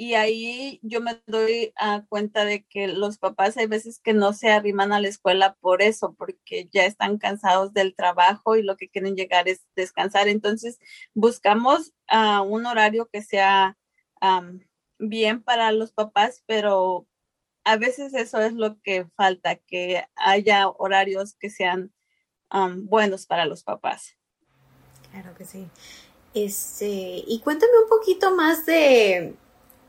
y 0.00 0.14
ahí 0.14 0.78
yo 0.84 1.00
me 1.00 1.20
doy 1.26 1.72
a 1.74 2.04
cuenta 2.08 2.44
de 2.44 2.62
que 2.62 2.86
los 2.86 3.18
papás 3.18 3.56
hay 3.56 3.66
veces 3.66 3.98
que 3.98 4.14
no 4.14 4.32
se 4.32 4.48
arriman 4.48 4.92
a 4.92 5.00
la 5.00 5.08
escuela 5.08 5.56
por 5.60 5.82
eso, 5.82 6.14
porque 6.14 6.68
ya 6.72 6.84
están 6.84 7.18
cansados 7.18 7.72
del 7.72 7.96
trabajo 7.96 8.54
y 8.54 8.62
lo 8.62 8.76
que 8.76 8.88
quieren 8.88 9.16
llegar 9.16 9.48
es 9.48 9.66
descansar. 9.74 10.28
Entonces 10.28 10.78
buscamos 11.14 11.94
uh, 12.12 12.42
un 12.42 12.66
horario 12.66 13.08
que 13.12 13.22
sea 13.22 13.76
bien 15.00 15.42
para 15.42 15.72
los 15.72 15.90
papás, 15.90 16.44
pero 16.46 17.08
a 17.64 17.76
veces 17.76 18.14
eso 18.14 18.40
es 18.40 18.52
lo 18.52 18.80
que 18.80 19.04
falta, 19.16 19.56
que 19.56 20.04
haya 20.14 20.68
horarios 20.68 21.34
que 21.34 21.50
sean 21.50 21.92
buenos 22.84 23.26
para 23.26 23.46
los 23.46 23.64
papás. 23.64 24.16
Claro 25.10 25.34
que 25.34 25.44
sí. 25.44 25.66
Este, 26.34 27.24
y 27.26 27.40
cuéntame 27.42 27.72
un 27.82 27.88
poquito 27.88 28.32
más 28.36 28.64
de, 28.64 29.34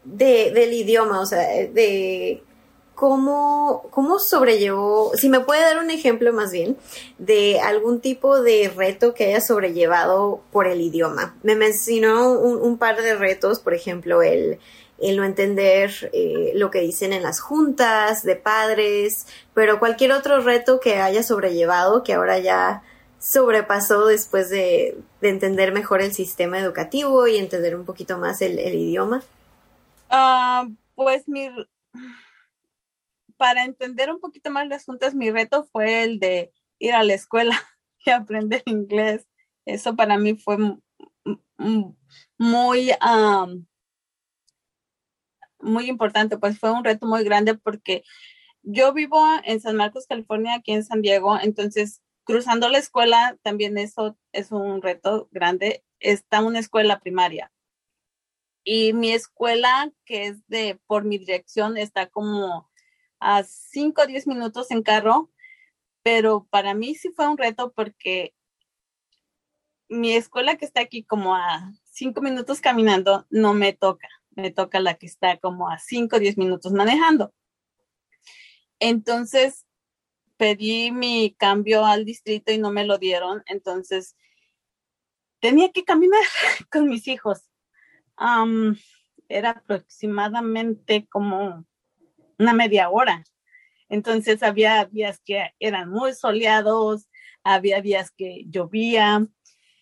de, 0.04 0.52
del 0.52 0.74
idioma, 0.74 1.22
o 1.22 1.26
sea, 1.26 1.40
de 1.40 2.44
cómo, 3.00 3.88
cómo 3.92 4.20
sobrellevó, 4.20 5.14
si 5.16 5.30
me 5.30 5.40
puede 5.40 5.62
dar 5.62 5.78
un 5.78 5.90
ejemplo 5.90 6.34
más 6.34 6.52
bien, 6.52 6.76
de 7.18 7.62
algún 7.62 8.02
tipo 8.02 8.42
de 8.42 8.70
reto 8.76 9.14
que 9.14 9.28
haya 9.28 9.40
sobrellevado 9.40 10.42
por 10.52 10.68
el 10.68 10.82
idioma. 10.82 11.34
Me 11.42 11.56
mencionó 11.56 12.34
un, 12.34 12.78
par 12.78 13.02
de 13.02 13.16
retos, 13.16 13.62
por 13.62 13.74
ejemplo, 13.74 14.22
el, 14.22 14.60
no 15.00 15.24
entender 15.24 16.10
eh, 16.12 16.52
lo 16.56 16.72
que 16.72 16.82
dicen 16.82 17.14
en 17.14 17.24
las 17.24 17.40
juntas 17.40 18.24
de 18.24 18.36
padres, 18.36 19.28
pero 19.54 19.80
cualquier 19.80 20.12
otro 20.12 20.42
reto 20.42 20.82
que 20.82 20.98
haya 20.98 21.24
sobrellevado, 21.24 22.04
que 22.04 22.16
ahora 22.16 22.40
ya 22.40 22.84
sobrepasó 23.18 24.08
después 24.08 24.50
de, 24.50 24.98
de 25.22 25.30
entender 25.30 25.72
mejor 25.72 26.02
el 26.02 26.12
sistema 26.12 26.60
educativo 26.60 27.28
y 27.28 27.38
entender 27.38 27.78
un 27.78 27.86
poquito 27.86 28.18
más 28.18 28.42
el 28.42 28.60
idioma. 28.60 29.24
Ah, 30.10 30.68
pues 30.96 31.28
mi, 31.28 31.50
para 33.38 33.64
entender 33.64 34.12
un 34.12 34.20
poquito 34.20 34.52
más 34.52 34.68
las 34.68 34.86
juntas, 34.86 35.16
mi 35.16 35.32
reto 35.32 35.64
fue 35.72 36.04
el 36.04 36.20
de 36.20 36.52
ir 36.80 36.94
a 36.94 37.04
la 37.04 37.14
escuela 37.14 37.56
y 38.06 38.10
aprender 38.12 38.64
inglés. 38.66 39.28
Eso 39.66 39.96
para 39.96 40.18
mí 40.18 40.36
fue 40.36 40.58
muy, 42.38 42.92
muy 45.60 45.88
importante, 45.88 46.38
pues 46.38 46.60
fue 46.60 46.72
un 46.72 46.84
reto 46.84 47.06
muy 47.06 47.24
grande 47.24 47.56
porque 47.56 48.04
yo 48.64 48.94
vivo 48.94 49.24
en 49.44 49.62
San 49.62 49.76
Marcos, 49.76 50.08
California, 50.08 50.56
aquí 50.56 50.72
en 50.74 50.84
San 50.84 51.02
Diego, 51.02 51.38
entonces 51.40 52.02
cruzando 52.24 52.70
la 52.70 52.78
escuela 52.80 53.38
también 53.44 53.78
eso 53.78 54.18
es 54.34 54.52
un 54.52 54.82
reto 54.82 55.30
grande. 55.32 55.84
Está 56.00 56.42
una 56.42 56.60
escuela 56.60 57.00
primaria 57.00 57.52
y 58.72 58.94
mi 58.94 59.12
escuela, 59.12 59.92
que 60.06 60.28
es 60.28 60.48
de 60.48 60.80
por 60.86 61.04
mi 61.04 61.18
dirección, 61.18 61.76
está 61.76 62.06
como 62.06 62.70
a 63.20 63.44
5 63.44 64.04
o 64.04 64.06
10 64.06 64.28
minutos 64.28 64.70
en 64.70 64.84
carro, 64.84 65.32
pero 66.04 66.46
para 66.52 66.76
mí 66.76 66.94
sí 66.94 67.10
fue 67.10 67.28
un 67.28 67.40
reto 67.40 67.74
porque 67.76 68.36
mi 69.88 70.14
escuela 70.14 70.56
que 70.56 70.66
está 70.66 70.82
aquí 70.82 71.04
como 71.04 71.36
a 71.36 71.74
5 71.86 72.22
minutos 72.22 72.62
caminando 72.62 73.26
no 73.32 73.56
me 73.56 73.74
toca, 73.74 74.08
me 74.36 74.52
toca 74.52 74.80
la 74.80 74.94
que 74.94 75.08
está 75.08 75.40
como 75.40 75.68
a 75.68 75.80
5 75.80 76.18
o 76.18 76.20
10 76.20 76.38
minutos 76.38 76.72
manejando. 76.72 77.34
Entonces 78.78 79.66
pedí 80.38 80.92
mi 80.92 81.34
cambio 81.40 81.88
al 81.88 82.06
distrito 82.06 82.52
y 82.52 82.60
no 82.60 82.70
me 82.72 82.86
lo 82.86 83.00
dieron, 83.00 83.42
entonces 83.48 84.16
tenía 85.40 85.72
que 85.72 85.84
caminar 85.84 86.22
con 86.72 86.88
mis 86.88 87.08
hijos 87.08 87.49
era 89.28 89.52
aproximadamente 89.52 91.08
como 91.08 91.66
una 92.38 92.54
media 92.54 92.90
hora. 92.90 93.24
Entonces 93.90 94.44
había 94.44 94.86
días 94.86 95.20
que 95.24 95.54
eran 95.60 95.90
muy 95.90 96.14
soleados, 96.14 97.10
había 97.44 97.82
días 97.82 98.12
que 98.12 98.46
llovía. 98.48 99.28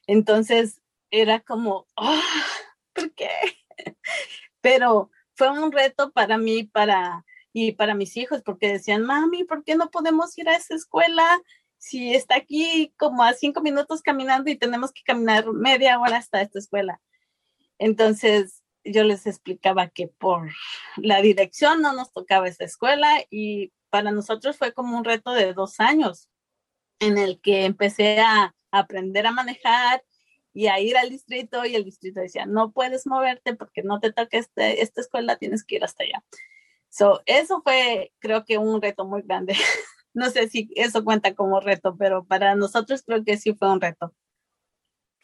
Entonces 0.07 0.81
era 1.11 1.39
como, 1.39 1.87
oh, 1.95 2.21
¿por 2.93 3.13
qué? 3.13 3.29
Pero 4.61 5.11
fue 5.35 5.49
un 5.49 5.71
reto 5.71 6.11
para 6.11 6.37
mí 6.37 6.63
para, 6.63 7.25
y 7.53 7.73
para 7.73 7.95
mis 7.95 8.17
hijos, 8.17 8.41
porque 8.43 8.73
decían, 8.73 9.03
mami, 9.03 9.43
¿por 9.43 9.63
qué 9.63 9.75
no 9.75 9.89
podemos 9.89 10.37
ir 10.37 10.49
a 10.49 10.55
esa 10.55 10.75
escuela? 10.75 11.39
Si 11.77 12.13
está 12.13 12.35
aquí 12.35 12.93
como 12.97 13.23
a 13.23 13.33
cinco 13.33 13.61
minutos 13.61 14.01
caminando 14.01 14.49
y 14.49 14.57
tenemos 14.57 14.91
que 14.91 15.03
caminar 15.03 15.51
media 15.53 15.99
hora 15.99 16.17
hasta 16.17 16.41
esta 16.41 16.59
escuela. 16.59 16.99
Entonces 17.79 18.63
yo 18.83 19.03
les 19.03 19.27
explicaba 19.27 19.89
que 19.89 20.07
por 20.07 20.49
la 20.97 21.21
dirección 21.21 21.81
no 21.81 21.93
nos 21.93 22.11
tocaba 22.11 22.47
esa 22.47 22.63
escuela 22.63 23.09
y 23.29 23.73
para 23.89 24.11
nosotros 24.11 24.57
fue 24.57 24.73
como 24.73 24.97
un 24.97 25.03
reto 25.03 25.33
de 25.33 25.53
dos 25.53 25.79
años 25.79 26.29
en 26.99 27.17
el 27.17 27.39
que 27.41 27.65
empecé 27.65 28.19
a 28.19 28.55
aprender 28.71 29.27
a 29.27 29.31
manejar 29.31 30.03
y 30.53 30.67
a 30.67 30.79
ir 30.79 30.97
al 30.97 31.09
distrito 31.09 31.65
y 31.65 31.75
el 31.75 31.83
distrito 31.83 32.19
decía, 32.19 32.45
no 32.45 32.71
puedes 32.71 33.05
moverte 33.05 33.55
porque 33.55 33.83
no 33.83 33.99
te 33.99 34.11
toca 34.11 34.37
este, 34.37 34.81
esta 34.81 35.01
escuela, 35.01 35.37
tienes 35.37 35.63
que 35.63 35.75
ir 35.75 35.83
hasta 35.83 36.03
allá. 36.03 36.23
So, 36.89 37.21
eso 37.25 37.61
fue, 37.61 38.11
creo 38.19 38.43
que 38.43 38.57
un 38.57 38.81
reto 38.81 39.05
muy 39.05 39.21
grande. 39.21 39.53
no 40.13 40.31
sé 40.31 40.49
si 40.49 40.69
eso 40.75 41.03
cuenta 41.03 41.35
como 41.35 41.59
reto, 41.59 41.95
pero 41.95 42.25
para 42.25 42.55
nosotros 42.55 43.03
creo 43.05 43.23
que 43.23 43.37
sí 43.37 43.53
fue 43.53 43.71
un 43.71 43.81
reto. 43.81 44.13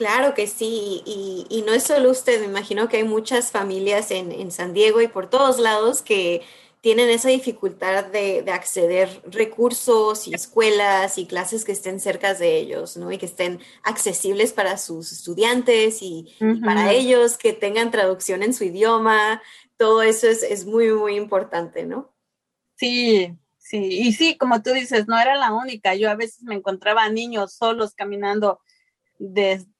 Claro 0.04 0.34
que 0.34 0.48
sí, 0.48 1.02
y, 1.06 1.46
y 1.50 1.62
no 1.62 1.72
es 1.72 1.84
solo 1.84 2.12
usted, 2.12 2.42
me 2.42 2.48
imagino 2.48 2.90
que 2.90 2.98
hay 2.98 3.06
muchas 3.06 3.52
familias 3.52 4.12
en, 4.12 4.34
en 4.34 4.52
San 4.52 4.74
Diego 4.74 5.00
y 5.00 5.08
por 5.08 5.30
todos 5.30 5.60
lados 5.60 6.02
que 6.02 6.42
tienen 6.82 7.10
esa 7.10 7.30
dificultad 7.30 8.08
de, 8.08 8.44
acceder 8.52 9.22
recursos 9.26 10.28
y 10.28 10.34
escuelas 10.34 11.18
y 11.18 11.26
clases 11.26 11.64
que 11.64 11.72
estén 11.72 12.02
cerca 12.02 12.34
de 12.34 12.58
ellos, 12.58 12.98
¿no? 12.98 13.14
Y 13.14 13.18
que 13.18 13.28
estén 13.28 13.62
accesibles 13.82 14.52
para 14.52 14.78
sus 14.78 15.14
estudiantes 15.14 16.02
y, 16.02 16.36
para 16.66 16.92
ellos, 16.92 17.38
que 17.38 17.54
tengan 17.54 17.90
traducción 17.90 18.44
en 18.44 18.54
su 18.54 18.66
idioma. 18.66 19.42
Todo 19.78 20.02
eso 20.02 20.28
es, 20.28 20.66
muy, 20.66 20.92
muy 20.92 21.16
importante, 21.16 21.86
¿no? 21.86 22.14
Sí, 22.76 23.34
sí. 23.58 23.78
Y 24.02 24.12
sí, 24.12 24.36
como 24.38 24.62
tú 24.62 24.72
dices, 24.72 25.08
no 25.08 25.18
era 25.18 25.38
la 25.38 25.54
única. 25.54 25.96
Yo 25.96 26.10
a 26.10 26.16
veces 26.16 26.44
me 26.44 26.56
encontraba 26.56 27.08
niños 27.08 27.54
solos 27.54 27.94
caminando 27.96 28.60
desde 29.18 29.73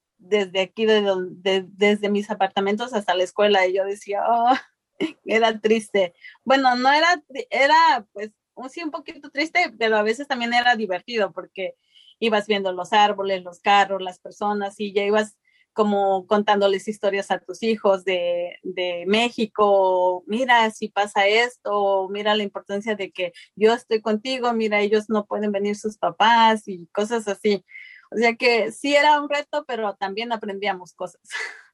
aquí, 0.60 0.86
desde 0.86 2.08
mis 2.08 2.30
apartamentos 2.30 2.92
hasta 2.94 3.14
la 3.14 3.24
escuela 3.24 3.66
y 3.66 3.74
yo 3.74 3.84
decía, 3.84 4.22
oh, 4.28 4.54
era 5.24 5.60
triste. 5.60 6.14
Bueno, 6.44 6.76
no 6.76 6.92
era, 6.92 7.22
era 7.50 8.06
pues 8.12 8.30
un, 8.54 8.70
sí 8.70 8.82
un 8.82 8.90
poquito 8.90 9.30
triste, 9.30 9.72
pero 9.78 9.96
a 9.96 10.02
veces 10.02 10.26
también 10.26 10.54
era 10.54 10.76
divertido 10.76 11.32
porque 11.32 11.74
ibas 12.20 12.46
viendo 12.46 12.72
los 12.72 12.92
árboles, 12.92 13.42
los 13.42 13.60
carros, 13.60 14.02
las 14.02 14.18
personas 14.20 14.78
y 14.78 14.92
ya 14.92 15.04
ibas 15.04 15.36
como 15.74 16.26
contándoles 16.28 16.86
historias 16.86 17.30
a 17.32 17.40
tus 17.40 17.62
hijos 17.64 18.04
de, 18.04 18.58
de 18.62 19.04
México, 19.08 20.22
mira 20.28 20.70
si 20.70 20.88
pasa 20.88 21.26
esto, 21.26 22.08
mira 22.10 22.36
la 22.36 22.44
importancia 22.44 22.94
de 22.94 23.10
que 23.10 23.32
yo 23.56 23.74
estoy 23.74 24.00
contigo, 24.00 24.52
mira 24.52 24.80
ellos 24.80 25.06
no 25.10 25.26
pueden 25.26 25.50
venir 25.50 25.74
sus 25.76 25.98
papás 25.98 26.68
y 26.68 26.86
cosas 26.92 27.26
así. 27.26 27.64
O 28.14 28.18
sea 28.18 28.34
que 28.36 28.70
sí 28.70 28.94
era 28.94 29.20
un 29.20 29.28
reto, 29.28 29.64
pero 29.66 29.94
también 29.94 30.32
aprendíamos 30.32 30.92
cosas. 30.92 31.20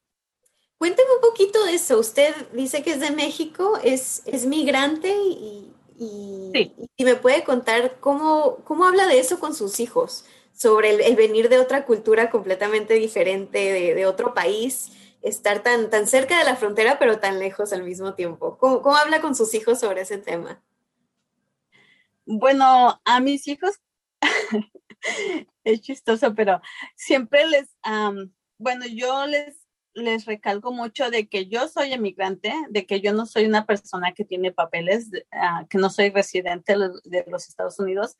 Cuénteme 0.77 1.09
un 1.15 1.21
poquito 1.21 1.63
de 1.65 1.75
eso. 1.75 1.99
Usted 1.99 2.33
dice 2.53 2.81
que 2.81 2.91
es 2.91 2.99
de 2.99 3.11
México, 3.11 3.77
es, 3.83 4.23
es 4.25 4.47
migrante 4.47 5.15
y, 5.15 5.71
y, 5.99 7.03
me 7.03 7.15
puede 7.15 7.43
contar 7.43 7.99
cómo, 7.99 8.57
cómo 8.63 8.85
habla 8.85 9.05
de 9.05 9.19
eso 9.19 9.39
con 9.39 9.53
sus 9.53 9.79
hijos, 9.79 10.25
sobre 10.53 11.07
el, 11.07 11.15
venir 11.15 11.49
de 11.49 11.59
otra 11.59 11.85
cultura 11.85 12.31
completamente 12.31 12.95
diferente, 12.95 13.93
de, 13.93 14.05
otro 14.07 14.33
país, 14.33 14.91
estar 15.21 15.61
tan, 15.61 15.91
tan 15.91 16.07
cerca 16.07 16.39
de 16.39 16.45
la 16.45 16.55
frontera 16.55 16.97
pero 16.97 17.19
tan 17.19 17.37
lejos 17.37 17.71
al 17.73 17.83
mismo 17.83 18.15
tiempo. 18.15 18.57
¿Cómo, 18.57 18.81
cómo 18.81 18.95
habla 18.95 19.21
con 19.21 19.35
sus 19.35 19.53
hijos 19.53 19.79
sobre 19.79 20.01
ese 20.01 20.17
tema? 20.17 20.63
Bueno, 22.25 22.99
a 23.05 23.19
mis 23.19 23.47
hijos 23.47 23.79
es 25.63 25.81
chistoso, 25.81 26.33
pero 26.35 26.61
siempre 26.95 27.47
les, 27.47 27.75
bueno, 28.57 28.85
yo 28.87 29.25
les 29.27 29.61
les 29.93 30.25
recalco 30.25 30.71
mucho 30.71 31.09
de 31.09 31.27
que 31.27 31.47
yo 31.47 31.67
soy 31.67 31.93
emigrante, 31.93 32.53
de 32.69 32.85
que 32.85 33.01
yo 33.01 33.13
no 33.13 33.25
soy 33.25 33.45
una 33.45 33.65
persona 33.65 34.13
que 34.13 34.25
tiene 34.25 34.51
papeles, 34.51 35.09
ah, 35.31 35.65
que 35.69 35.77
no 35.77 35.89
soy 35.89 36.09
residente 36.09 36.75
de 37.03 37.25
los 37.27 37.49
Estados 37.49 37.79
Unidos. 37.79 38.15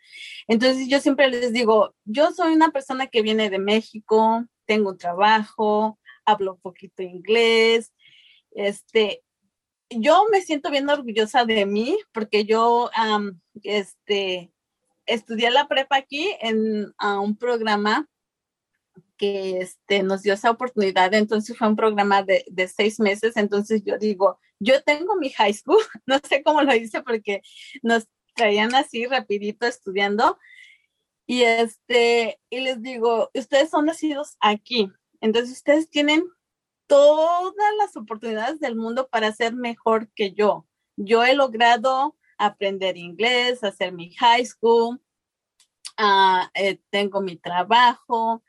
Entonces 0.48 0.88
yo 0.88 1.00
siempre 1.00 1.30
les 1.30 1.54
digo, 1.54 1.96
yo 2.06 2.32
soy 2.32 2.54
una 2.54 2.72
persona 2.72 3.08
que 3.08 3.22
viene 3.22 3.50
de 3.50 3.60
México, 3.60 4.46
tengo 4.66 4.92
un 4.92 4.98
trabajo, 4.98 6.00
hablo 6.26 6.54
un 6.54 6.62
poquito 6.62 7.04
inglés, 7.04 7.94
este, 8.52 9.24
yo 9.90 10.26
me 10.32 10.42
siento 10.42 10.72
bien 10.72 10.90
orgullosa 10.90 11.46
de 11.46 11.66
mí 11.66 11.98
porque 12.14 12.46
yo, 12.46 12.90
este, 13.64 14.52
estudié 15.06 15.52
la 15.52 15.68
prepa 15.68 15.98
aquí 15.98 16.36
en 16.42 16.94
un 17.00 17.38
programa 17.38 18.08
que 19.18 19.60
este, 19.60 20.04
nos 20.04 20.24
dio 20.24 20.34
esa 20.34 20.52
oportunidad. 20.52 21.14
Entonces 21.14 21.58
fue 21.58 21.68
un 21.68 21.76
programa 21.76 22.24
de, 22.24 22.44
de, 22.50 22.68
seis 22.68 23.00
meses. 23.00 23.38
Entonces 23.38 23.84
yo 23.86 23.98
digo, 23.98 24.40
yo 24.60 24.82
tengo 24.84 25.16
mi 25.16 25.30
high 25.30 25.54
school, 25.54 25.78
no 26.06 26.20
sé 26.28 26.44
cómo 26.44 26.62
lo 26.64 26.74
hice 26.76 27.02
porque 27.02 27.42
nos 27.84 28.08
traían 28.34 28.74
así 28.76 29.06
rapidito 29.06 29.66
estudiando. 29.66 30.38
Y 31.28 31.44
este, 31.44 32.40
y 32.50 32.62
les 32.62 32.82
digo, 32.82 33.30
ustedes 33.34 33.70
son 33.70 33.86
nacidos 33.86 34.36
aquí. 34.40 34.92
Entonces 35.22 35.58
ustedes 35.58 35.90
tienen 35.90 36.24
todas 36.88 37.76
las 37.78 37.96
oportunidades 37.96 38.60
del 38.60 38.76
mundo 38.76 39.08
para 39.08 39.32
ser 39.32 39.54
mejor 39.54 40.10
que 40.14 40.34
yo. 40.34 40.68
Yo 40.98 41.24
he 41.24 41.36
logrado 41.36 42.18
aprender 42.46 42.98
inglés, 42.98 43.64
hacer 43.64 43.92
mi 43.92 44.14
high 44.16 44.46
school, 44.46 45.02
uh, 46.00 46.76
tengo 46.90 47.22
mi 47.22 47.38
trabajo, 47.38 48.44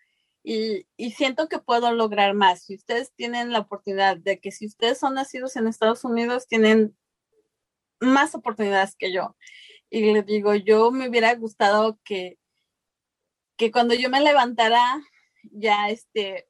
y, 0.44 0.86
siento 1.16 1.48
que 1.48 1.58
puedo 1.58 1.92
lograr 1.92 2.34
más. 2.34 2.64
Si 2.64 2.74
ustedes 2.74 3.12
tienen 3.14 3.52
la 3.52 3.60
oportunidad 3.60 4.16
de 4.16 4.40
que 4.40 4.50
si 4.50 4.66
ustedes 4.66 4.98
son 4.98 5.14
nacidos 5.14 5.56
en 5.56 5.68
Estados 5.68 6.04
Unidos, 6.04 6.46
tienen 6.48 6.96
más 8.00 8.34
oportunidades 8.34 8.96
que 8.96 9.12
yo. 9.12 9.36
Y 9.90 10.12
les 10.12 10.26
digo, 10.26 10.54
yo 10.54 10.90
me 10.90 11.08
hubiera 11.08 11.34
gustado 11.36 12.00
que, 12.04 12.38
que 13.56 13.70
cuando 13.70 13.94
yo 13.94 14.10
me 14.10 14.20
levantara, 14.20 15.02
ya 15.50 15.90
este, 15.90 16.46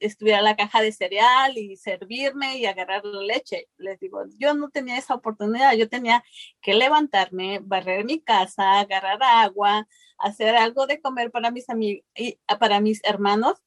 estuviera 0.00 0.42
la 0.42 0.56
caja 0.56 0.80
de 0.80 0.92
cereal 0.92 1.56
y 1.58 1.76
servirme 1.76 2.58
y 2.58 2.66
agarrar 2.66 3.04
la 3.04 3.22
leche. 3.22 3.68
Les 3.76 3.98
digo, 4.00 4.22
yo 4.38 4.54
no 4.54 4.70
tenía 4.70 4.98
esa 4.98 5.14
oportunidad, 5.14 5.74
yo 5.74 5.88
tenía 5.88 6.24
que 6.60 6.74
levantarme, 6.74 7.60
barrer 7.62 8.04
mi 8.04 8.20
casa, 8.20 8.80
agarrar 8.80 9.22
agua, 9.22 9.86
hacer 10.18 10.56
algo 10.56 10.86
de 10.86 11.00
comer 11.00 11.30
para 11.30 11.50
mis 11.50 11.66
y 12.14 12.38
para 12.58 12.80
mis 12.80 13.00
hermanos 13.04 13.58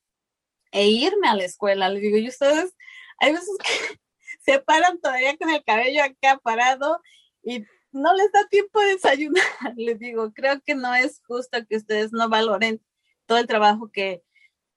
e 0.72 0.88
irme 0.88 1.28
a 1.28 1.36
la 1.36 1.46
escuela. 1.46 1.90
Les 1.90 2.02
digo, 2.02 2.18
y 2.18 2.28
ustedes, 2.28 2.76
hay 3.20 3.34
veces 3.34 3.58
que 3.64 4.00
se 4.40 4.60
paran 4.60 5.00
todavía 5.00 5.38
con 5.38 5.50
el 5.50 5.64
cabello 5.64 6.04
acá 6.04 6.40
parado 6.44 7.00
y 7.44 7.66
no 7.94 8.14
les 8.16 8.32
da 8.32 8.48
tiempo 8.50 8.80
de 8.80 8.94
desayunar. 8.94 9.44
Les 9.78 10.00
digo, 10.00 10.34
creo 10.34 10.60
que 10.62 10.76
no 10.76 10.94
es 10.96 11.22
justo 11.28 11.60
que 11.68 11.78
ustedes 11.78 12.12
no 12.12 12.28
valoren 12.28 12.82
todo 13.26 13.38
el 13.38 13.48
trabajo 13.48 13.92
que 13.92 14.24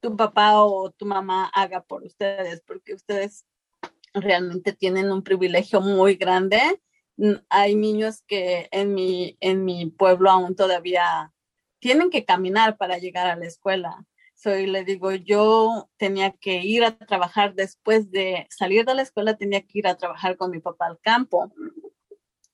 tu 0.00 0.16
papá 0.16 0.62
o 0.62 0.90
tu 0.90 1.06
mamá 1.06 1.50
haga 1.54 1.82
por 1.82 2.04
ustedes, 2.04 2.62
porque 2.66 2.94
ustedes 2.94 3.46
realmente 4.14 4.72
tienen 4.72 5.10
un 5.10 5.22
privilegio 5.22 5.80
muy 5.80 6.16
grande. 6.16 6.60
Hay 7.48 7.74
niños 7.74 8.22
que 8.26 8.68
en 8.70 8.94
mi, 8.94 9.36
en 9.40 9.64
mi 9.64 9.86
pueblo 9.86 10.30
aún 10.30 10.54
todavía 10.54 11.32
tienen 11.78 12.10
que 12.10 12.24
caminar 12.24 12.76
para 12.76 12.98
llegar 12.98 13.26
a 13.26 13.36
la 13.36 13.46
escuela. 13.46 14.06
Soy, 14.34 14.66
le 14.66 14.84
digo, 14.84 15.12
yo 15.12 15.88
tenía 15.96 16.32
que 16.32 16.56
ir 16.56 16.84
a 16.84 16.96
trabajar 16.96 17.54
después 17.54 18.10
de 18.10 18.46
salir 18.50 18.84
de 18.84 18.94
la 18.94 19.02
escuela, 19.02 19.36
tenía 19.36 19.62
que 19.62 19.78
ir 19.78 19.86
a 19.86 19.96
trabajar 19.96 20.36
con 20.36 20.50
mi 20.50 20.60
papá 20.60 20.86
al 20.86 21.00
campo 21.00 21.50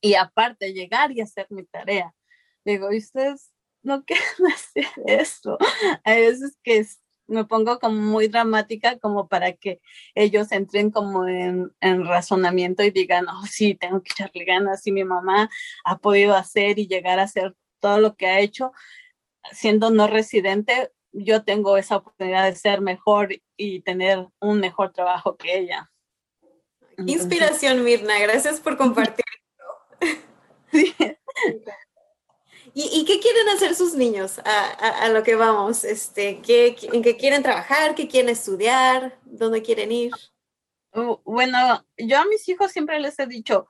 y 0.01 0.15
aparte 0.15 0.73
llegar 0.73 1.13
y 1.13 1.21
hacer 1.21 1.47
mi 1.51 1.65
tarea. 1.65 2.15
Digo, 2.65 2.89
ustedes 2.89 3.53
no 3.83 4.05
quieren 4.07 4.53
hacer 4.53 4.87
eso? 5.07 5.59
Hay 6.05 6.23
veces 6.23 6.57
que 6.63 6.79
me 7.27 7.45
pongo 7.45 7.79
como 7.79 8.01
muy 8.01 8.29
dramática 8.29 8.99
como 8.99 9.29
para 9.29 9.53
que 9.53 9.81
ellos 10.15 10.53
entren 10.53 10.91
como 10.91 11.27
en, 11.27 11.73
en, 11.81 12.07
razonamiento 12.07 12.83
y 12.83 12.91
digan, 12.91 13.27
oh, 13.29 13.47
sí, 13.47 13.75
tengo 13.75 14.03
que 14.03 14.13
echarle 14.13 14.45
ganas 14.45 14.87
y 14.87 14.93
mi 14.93 15.05
mamá 15.05 15.51
ha 15.85 15.99
podido 15.99 16.35
hacer 16.35 16.79
y 16.79 16.87
llegar 16.87 17.19
a 17.19 17.25
hacer 17.25 17.55
todo 17.81 17.99
lo 17.99 18.17
que 18.17 18.27
ha 18.27 18.41
hecho 18.41 18.73
siendo 19.51 19.91
no 19.91 20.07
residente, 20.07 20.93
yo 21.13 21.45
tengo 21.45 21.77
esa 21.77 21.97
oportunidad 21.97 22.45
de 22.45 22.55
ser 22.55 22.81
mejor 22.81 23.31
y 23.57 23.81
tener 23.81 24.27
un 24.41 24.61
mejor 24.61 24.93
trabajo 24.93 25.37
que 25.37 25.59
ella. 25.59 25.91
Inspiración, 27.07 27.83
Mirna. 27.85 28.19
Gracias 28.21 28.61
por 28.61 28.77
compartir. 28.77 29.25
¿Y, 32.75 33.05
qué 33.05 33.21
quieren 33.21 33.49
hacer 33.51 33.75
sus 33.75 33.95
niños 33.95 34.41
a, 34.45 35.09
lo 35.11 35.23
que 35.23 35.35
vamos? 35.35 35.85
Este, 35.85 36.41
¿qué, 36.41 36.75
¿En 36.93 37.03
qué 37.03 37.17
quieren 37.17 37.43
trabajar? 37.43 37.95
¿Qué 37.95 38.09
quieren 38.09 38.31
estudiar? 38.31 39.19
¿Dónde 39.25 39.63
quieren 39.63 39.93
ir? 39.93 40.13
Uh, 40.95 41.19
bueno, 41.25 41.87
yo 41.99 42.19
a 42.19 42.25
mis 42.25 42.49
hijos 42.49 42.73
siempre 42.73 42.99
les 42.99 43.19
he 43.19 43.27
dicho, 43.27 43.67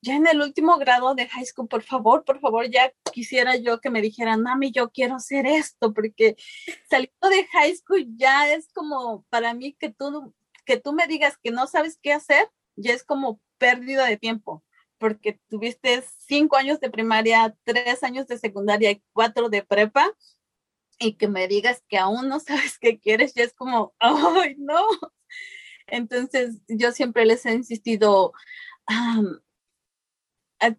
ya 0.00 0.14
en 0.16 0.26
el 0.26 0.40
último 0.40 0.78
grado 0.78 1.14
de 1.14 1.28
high 1.28 1.44
school, 1.44 1.68
por 1.68 1.82
favor, 1.82 2.24
por 2.24 2.40
favor, 2.40 2.70
ya 2.70 2.92
quisiera 3.12 3.56
yo 3.56 3.80
que 3.80 3.90
me 3.90 4.00
dijeran, 4.00 4.42
mami, 4.42 4.72
yo 4.72 4.90
quiero 4.90 5.16
hacer 5.16 5.46
esto, 5.46 5.92
porque 5.92 6.36
saliendo 6.88 7.28
de 7.28 7.46
high 7.48 7.74
school 7.74 8.06
ya 8.16 8.52
es 8.52 8.72
como 8.72 9.24
para 9.28 9.52
mí 9.52 9.74
que 9.74 9.90
tú, 9.90 10.34
que 10.64 10.78
tú 10.78 10.94
me 10.94 11.06
digas 11.06 11.36
que 11.42 11.50
no 11.50 11.66
sabes 11.66 11.98
qué 12.02 12.14
hacer, 12.14 12.48
ya 12.74 12.92
es 12.94 13.04
como 13.04 13.40
pérdida 13.58 14.06
de 14.06 14.16
tiempo 14.16 14.62
porque 14.98 15.40
tuviste 15.48 16.02
cinco 16.26 16.56
años 16.56 16.80
de 16.80 16.90
primaria, 16.90 17.56
tres 17.64 18.02
años 18.02 18.26
de 18.26 18.38
secundaria 18.38 18.90
y 18.90 19.02
cuatro 19.12 19.48
de 19.48 19.62
prepa, 19.62 20.12
y 20.98 21.14
que 21.14 21.28
me 21.28 21.48
digas 21.48 21.82
que 21.88 21.98
aún 21.98 22.28
no 22.28 22.40
sabes 22.40 22.78
qué 22.78 22.98
quieres, 22.98 23.34
ya 23.34 23.44
es 23.44 23.54
como, 23.54 23.94
¡ay, 24.00 24.56
no! 24.58 24.84
Entonces, 25.86 26.60
yo 26.68 26.92
siempre 26.92 27.24
les 27.26 27.46
he 27.46 27.52
insistido, 27.52 28.32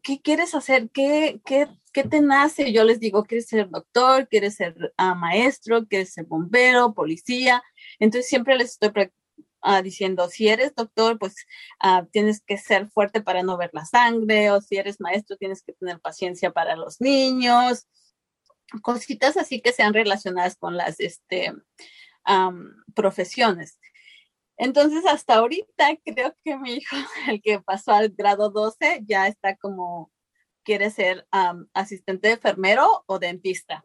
¿qué 0.03 0.21
quieres 0.21 0.53
hacer? 0.55 0.89
¿Qué, 0.91 1.41
qué, 1.45 1.67
qué 1.93 2.03
te 2.03 2.21
nace? 2.21 2.73
Yo 2.73 2.83
les 2.83 2.99
digo, 2.99 3.23
¿quieres 3.23 3.47
ser 3.47 3.69
doctor? 3.69 4.27
¿Quieres 4.27 4.55
ser 4.55 4.93
ah, 4.97 5.15
maestro? 5.15 5.87
¿Quieres 5.87 6.13
ser 6.13 6.25
bombero? 6.25 6.93
¿Policía? 6.93 7.63
Entonces, 7.99 8.27
siempre 8.29 8.57
les 8.57 8.71
estoy 8.71 8.91
Ah, 9.69 9.81
diciendo, 9.81 10.29
si 10.29 10.47
eres 10.47 10.73
doctor, 10.75 11.19
pues 11.19 11.35
ah, 11.81 12.07
tienes 12.09 12.41
que 12.41 12.57
ser 12.57 12.87
fuerte 12.87 13.21
para 13.21 13.43
no 13.43 13.57
ver 13.57 13.69
la 13.73 13.83
sangre, 13.83 14.49
o 14.51 14.61
si 14.61 14.77
eres 14.77 15.01
maestro, 15.01 15.35
tienes 15.35 15.61
que 15.61 15.73
tener 15.73 15.99
paciencia 15.99 16.51
para 16.51 16.77
los 16.77 17.01
niños, 17.01 17.85
cositas 18.81 19.35
así 19.35 19.59
que 19.59 19.73
sean 19.73 19.93
relacionadas 19.93 20.55
con 20.55 20.77
las 20.77 21.01
este, 21.01 21.53
profesiones. 22.95 23.77
Entonces, 24.55 25.05
hasta 25.05 25.35
ahorita 25.35 25.97
creo 26.05 26.33
que 26.45 26.57
mi 26.57 26.75
hijo, 26.75 26.95
el 27.27 27.41
que 27.41 27.59
pasó 27.59 27.91
al 27.91 28.11
grado 28.11 28.49
12, 28.49 29.01
ya 29.05 29.27
está 29.27 29.57
como, 29.57 30.13
quiere 30.63 30.91
ser 30.91 31.27
asistente 31.73 32.29
de 32.29 32.35
enfermero 32.35 33.03
o 33.05 33.19
dentista. 33.19 33.83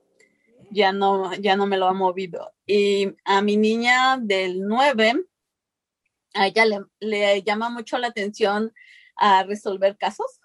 Ya 0.70 0.92
no, 0.92 1.34
ya 1.34 1.56
no 1.56 1.66
me 1.66 1.76
lo 1.76 1.88
ha 1.88 1.92
movido. 1.92 2.52
Y 2.66 3.16
a 3.24 3.42
mi 3.42 3.56
niña 3.56 4.16
del 4.16 4.60
9, 4.60 5.26
a 6.34 6.46
ella 6.46 6.64
le, 7.00 7.42
llama 7.42 7.70
mucho 7.70 7.98
la 7.98 8.08
atención 8.08 8.72
a 9.16 9.42
resolver 9.44 9.96
casos 9.96 10.40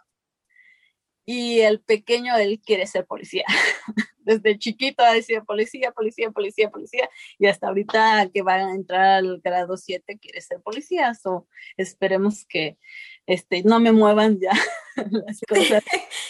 y 1.29 1.59
el 1.59 1.81
pequeño, 1.81 2.37
él 2.37 2.61
quiere 2.65 2.87
ser 2.87 3.05
policía. 3.05 3.43
Desde 4.19 4.57
chiquito 4.57 5.03
ha 5.03 5.21
sido 5.21 5.43
policía, 5.43 5.91
policía, 5.91 6.31
policía, 6.31 6.69
policía, 6.69 7.09
y 7.37 7.47
hasta 7.47 7.67
ahorita 7.67 8.29
que 8.33 8.41
va 8.41 8.55
a 8.55 8.73
entrar 8.73 9.19
al 9.19 9.41
grado 9.41 9.75
7 9.75 10.17
quiere 10.19 10.41
ser 10.41 10.61
policía. 10.61 11.13
So, 11.15 11.47
esperemos 11.75 12.45
que 12.47 12.77
este, 13.25 13.63
no 13.63 13.81
me 13.81 13.91
muevan 13.91 14.39
ya 14.39 14.51
las 14.95 15.41
cosas. 15.47 15.83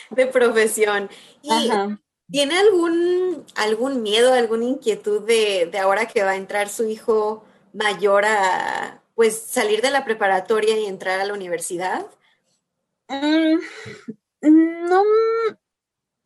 de 0.09 0.25
profesión. 0.25 1.09
¿Y 1.43 1.69
¿Tiene 2.29 2.57
algún, 2.57 3.45
algún 3.55 4.01
miedo, 4.01 4.33
alguna 4.33 4.65
inquietud 4.65 5.25
de, 5.25 5.67
de 5.71 5.77
ahora 5.77 6.07
que 6.07 6.23
va 6.23 6.31
a 6.31 6.35
entrar 6.35 6.67
su 6.69 6.89
hijo 6.89 7.45
mayor 7.71 8.25
a, 8.25 9.01
pues 9.17 9.35
salir 9.35 9.81
de 9.81 9.89
la 9.89 10.05
preparatoria 10.05 10.77
y 10.77 10.85
entrar 10.85 11.19
a 11.19 11.25
la 11.25 11.33
universidad? 11.33 12.05
Mm, 13.07 13.57
no, 14.41 15.03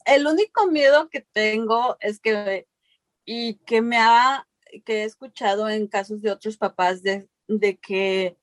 el 0.06 0.28
único 0.28 0.68
miedo 0.68 1.10
que 1.10 1.22
tengo 1.22 1.96
es 2.02 2.20
que, 2.20 2.68
y 3.24 3.56
que 3.60 3.82
me 3.82 3.96
ha, 3.96 4.46
que 4.84 5.04
he 5.04 5.04
escuchado 5.06 5.70
en 5.70 5.88
casos 5.88 6.22
de 6.22 6.32
otros 6.32 6.58
papás 6.58 7.02
de, 7.02 7.30
que 7.82 8.36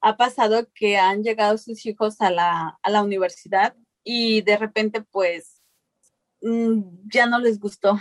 ha 0.00 0.16
pasado 0.16 0.68
que 0.74 0.96
han 0.96 1.22
llegado 1.22 1.56
sus 1.56 1.86
hijos 1.86 2.20
a 2.20 2.32
la, 2.32 2.76
a 2.82 2.90
la 2.90 3.00
universidad 3.00 3.76
y 4.02 4.42
de 4.42 4.56
repente 4.56 5.02
pues 5.02 5.62
mm, 6.40 6.80
ya 7.12 7.26
no 7.26 7.38
les 7.38 7.60
gustó 7.60 7.96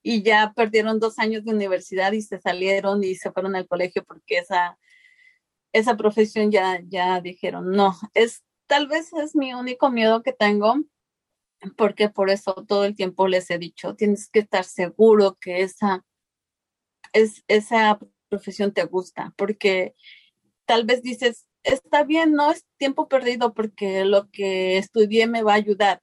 y 0.00 0.22
ya 0.22 0.52
perdieron 0.54 1.00
dos 1.00 1.18
años 1.18 1.44
de 1.44 1.52
universidad 1.52 2.12
y 2.12 2.22
se 2.22 2.40
salieron 2.40 3.02
y 3.02 3.16
se 3.16 3.32
fueron 3.32 3.56
al 3.56 3.66
colegio 3.66 4.04
porque 4.04 4.38
esa 4.38 4.78
esa 5.72 5.96
profesión 5.96 6.50
ya, 6.50 6.80
ya 6.88 7.20
dijeron, 7.20 7.70
no, 7.70 7.94
es 8.14 8.44
tal 8.66 8.86
vez 8.86 9.12
es 9.14 9.34
mi 9.34 9.54
único 9.54 9.90
miedo 9.90 10.22
que 10.22 10.32
tengo, 10.32 10.76
porque 11.76 12.08
por 12.10 12.30
eso 12.30 12.54
todo 12.66 12.84
el 12.84 12.94
tiempo 12.94 13.28
les 13.28 13.50
he 13.50 13.58
dicho, 13.58 13.96
tienes 13.96 14.28
que 14.28 14.40
estar 14.40 14.64
seguro 14.64 15.36
que 15.40 15.62
esa, 15.62 16.04
es, 17.12 17.44
esa 17.48 17.98
profesión 18.28 18.72
te 18.72 18.84
gusta, 18.84 19.34
porque 19.36 19.94
tal 20.66 20.84
vez 20.84 21.02
dices, 21.02 21.48
está 21.62 22.04
bien, 22.04 22.32
no 22.34 22.52
es 22.52 22.64
tiempo 22.78 23.08
perdido 23.08 23.54
porque 23.54 24.04
lo 24.04 24.30
que 24.30 24.78
estudié 24.78 25.26
me 25.26 25.42
va 25.42 25.52
a 25.54 25.56
ayudar. 25.56 26.02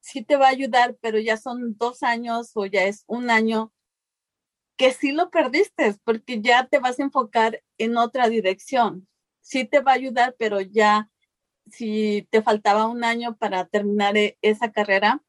Sí 0.00 0.24
te 0.24 0.36
va 0.36 0.46
a 0.46 0.50
ayudar, 0.50 0.96
pero 1.00 1.18
ya 1.18 1.36
son 1.36 1.76
dos 1.76 2.02
años 2.02 2.52
o 2.54 2.66
ya 2.66 2.84
es 2.84 3.04
un 3.06 3.30
año 3.30 3.72
que 4.78 4.92
sí 4.92 5.12
lo 5.12 5.30
perdiste 5.30 5.94
porque 6.04 6.40
ya 6.40 6.66
te 6.66 6.78
vas 6.78 6.98
a 6.98 7.02
enfocar 7.02 7.62
en 7.76 7.98
otra 7.98 8.28
dirección. 8.28 9.06
Sí 9.42 9.64
te 9.64 9.80
va 9.80 9.92
a 9.92 9.96
ayudar, 9.96 10.36
pero 10.38 10.60
ya 10.60 11.10
si 11.70 12.26
te 12.30 12.42
faltaba 12.42 12.86
un 12.86 13.04
año 13.04 13.36
para 13.36 13.66
terminar 13.66 14.16
e, 14.16 14.38
esa 14.40 14.72
carrera, 14.72 15.22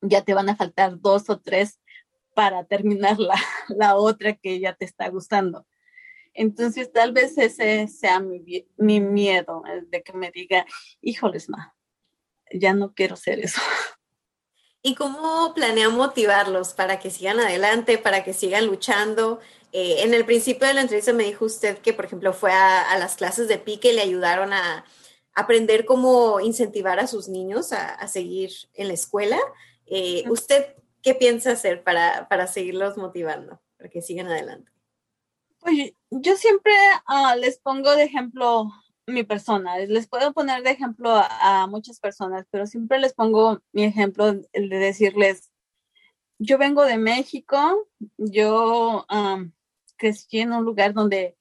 ya 0.00 0.22
te 0.22 0.34
van 0.34 0.48
a 0.48 0.56
faltar 0.56 1.00
dos 1.00 1.28
o 1.28 1.40
tres 1.40 1.80
para 2.34 2.64
terminar 2.64 3.18
la, 3.18 3.34
la 3.68 3.96
otra 3.96 4.34
que 4.34 4.60
ya 4.60 4.74
te 4.74 4.84
está 4.84 5.08
gustando. 5.08 5.66
Entonces, 6.32 6.92
tal 6.92 7.12
vez 7.12 7.36
ese 7.38 7.88
sea 7.88 8.20
mi, 8.20 8.66
mi 8.76 9.00
miedo, 9.00 9.62
de 9.88 10.02
que 10.02 10.12
me 10.12 10.30
diga, 10.30 10.66
híjoles, 11.00 11.48
ma, 11.48 11.74
ya 12.52 12.74
no 12.74 12.92
quiero 12.94 13.16
ser 13.16 13.40
eso. 13.40 13.60
¿Y 14.86 14.94
cómo 14.94 15.52
planea 15.52 15.88
motivarlos 15.88 16.72
para 16.72 17.00
que 17.00 17.10
sigan 17.10 17.40
adelante, 17.40 17.98
para 17.98 18.22
que 18.22 18.32
sigan 18.32 18.66
luchando? 18.66 19.40
Eh, 19.72 20.04
en 20.04 20.14
el 20.14 20.24
principio 20.24 20.68
de 20.68 20.74
la 20.74 20.82
entrevista 20.82 21.12
me 21.12 21.24
dijo 21.24 21.44
usted 21.44 21.78
que, 21.78 21.92
por 21.92 22.04
ejemplo, 22.04 22.32
fue 22.32 22.52
a, 22.52 22.96
las 22.96 23.16
clases 23.16 23.48
de 23.48 23.58
pique 23.58 23.90
y 23.90 23.96
le 23.96 24.02
ayudaron 24.02 24.52
a 24.52 24.84
aprender 25.34 25.86
cómo 25.86 26.38
incentivar 26.38 27.00
a 27.00 27.08
sus 27.08 27.28
niños 27.28 27.72
a, 27.72 28.06
seguir 28.06 28.52
en 28.74 28.86
la 28.86 28.94
escuela. 28.94 29.40
Eh, 29.86 30.22
¿Usted 30.28 30.76
qué 31.02 31.16
piensa 31.16 31.50
hacer 31.50 31.82
para, 31.82 32.28
para, 32.28 32.46
seguirlos 32.46 32.96
motivando, 32.96 33.60
para 33.78 33.90
que 33.90 34.02
sigan 34.02 34.28
adelante? 34.28 34.70
Oye, 35.62 35.96
yo 36.10 36.36
siempre 36.36 36.72
ah, 37.06 37.34
les 37.34 37.58
pongo 37.58 37.90
de 37.96 38.04
ejemplo 38.04 38.70
mi 39.06 39.24
persona. 39.24 39.78
Les 39.78 40.08
puedo 40.08 40.32
poner 40.32 40.62
de 40.62 40.70
ejemplo 40.70 41.10
a, 41.14 41.66
muchas 41.68 42.00
personas, 42.00 42.46
pero 42.50 42.66
siempre 42.66 42.98
les 42.98 43.14
pongo 43.14 43.62
mi 43.72 43.84
ejemplo, 43.84 44.32
de 44.32 44.44
decirles, 44.52 45.50
yo 46.38 46.58
vengo 46.58 46.84
de 46.84 46.98
México, 46.98 47.88
yo 48.18 49.06
crecí 49.96 50.40
en 50.40 50.52
un 50.52 50.64
lugar 50.64 50.92
donde 50.92 51.36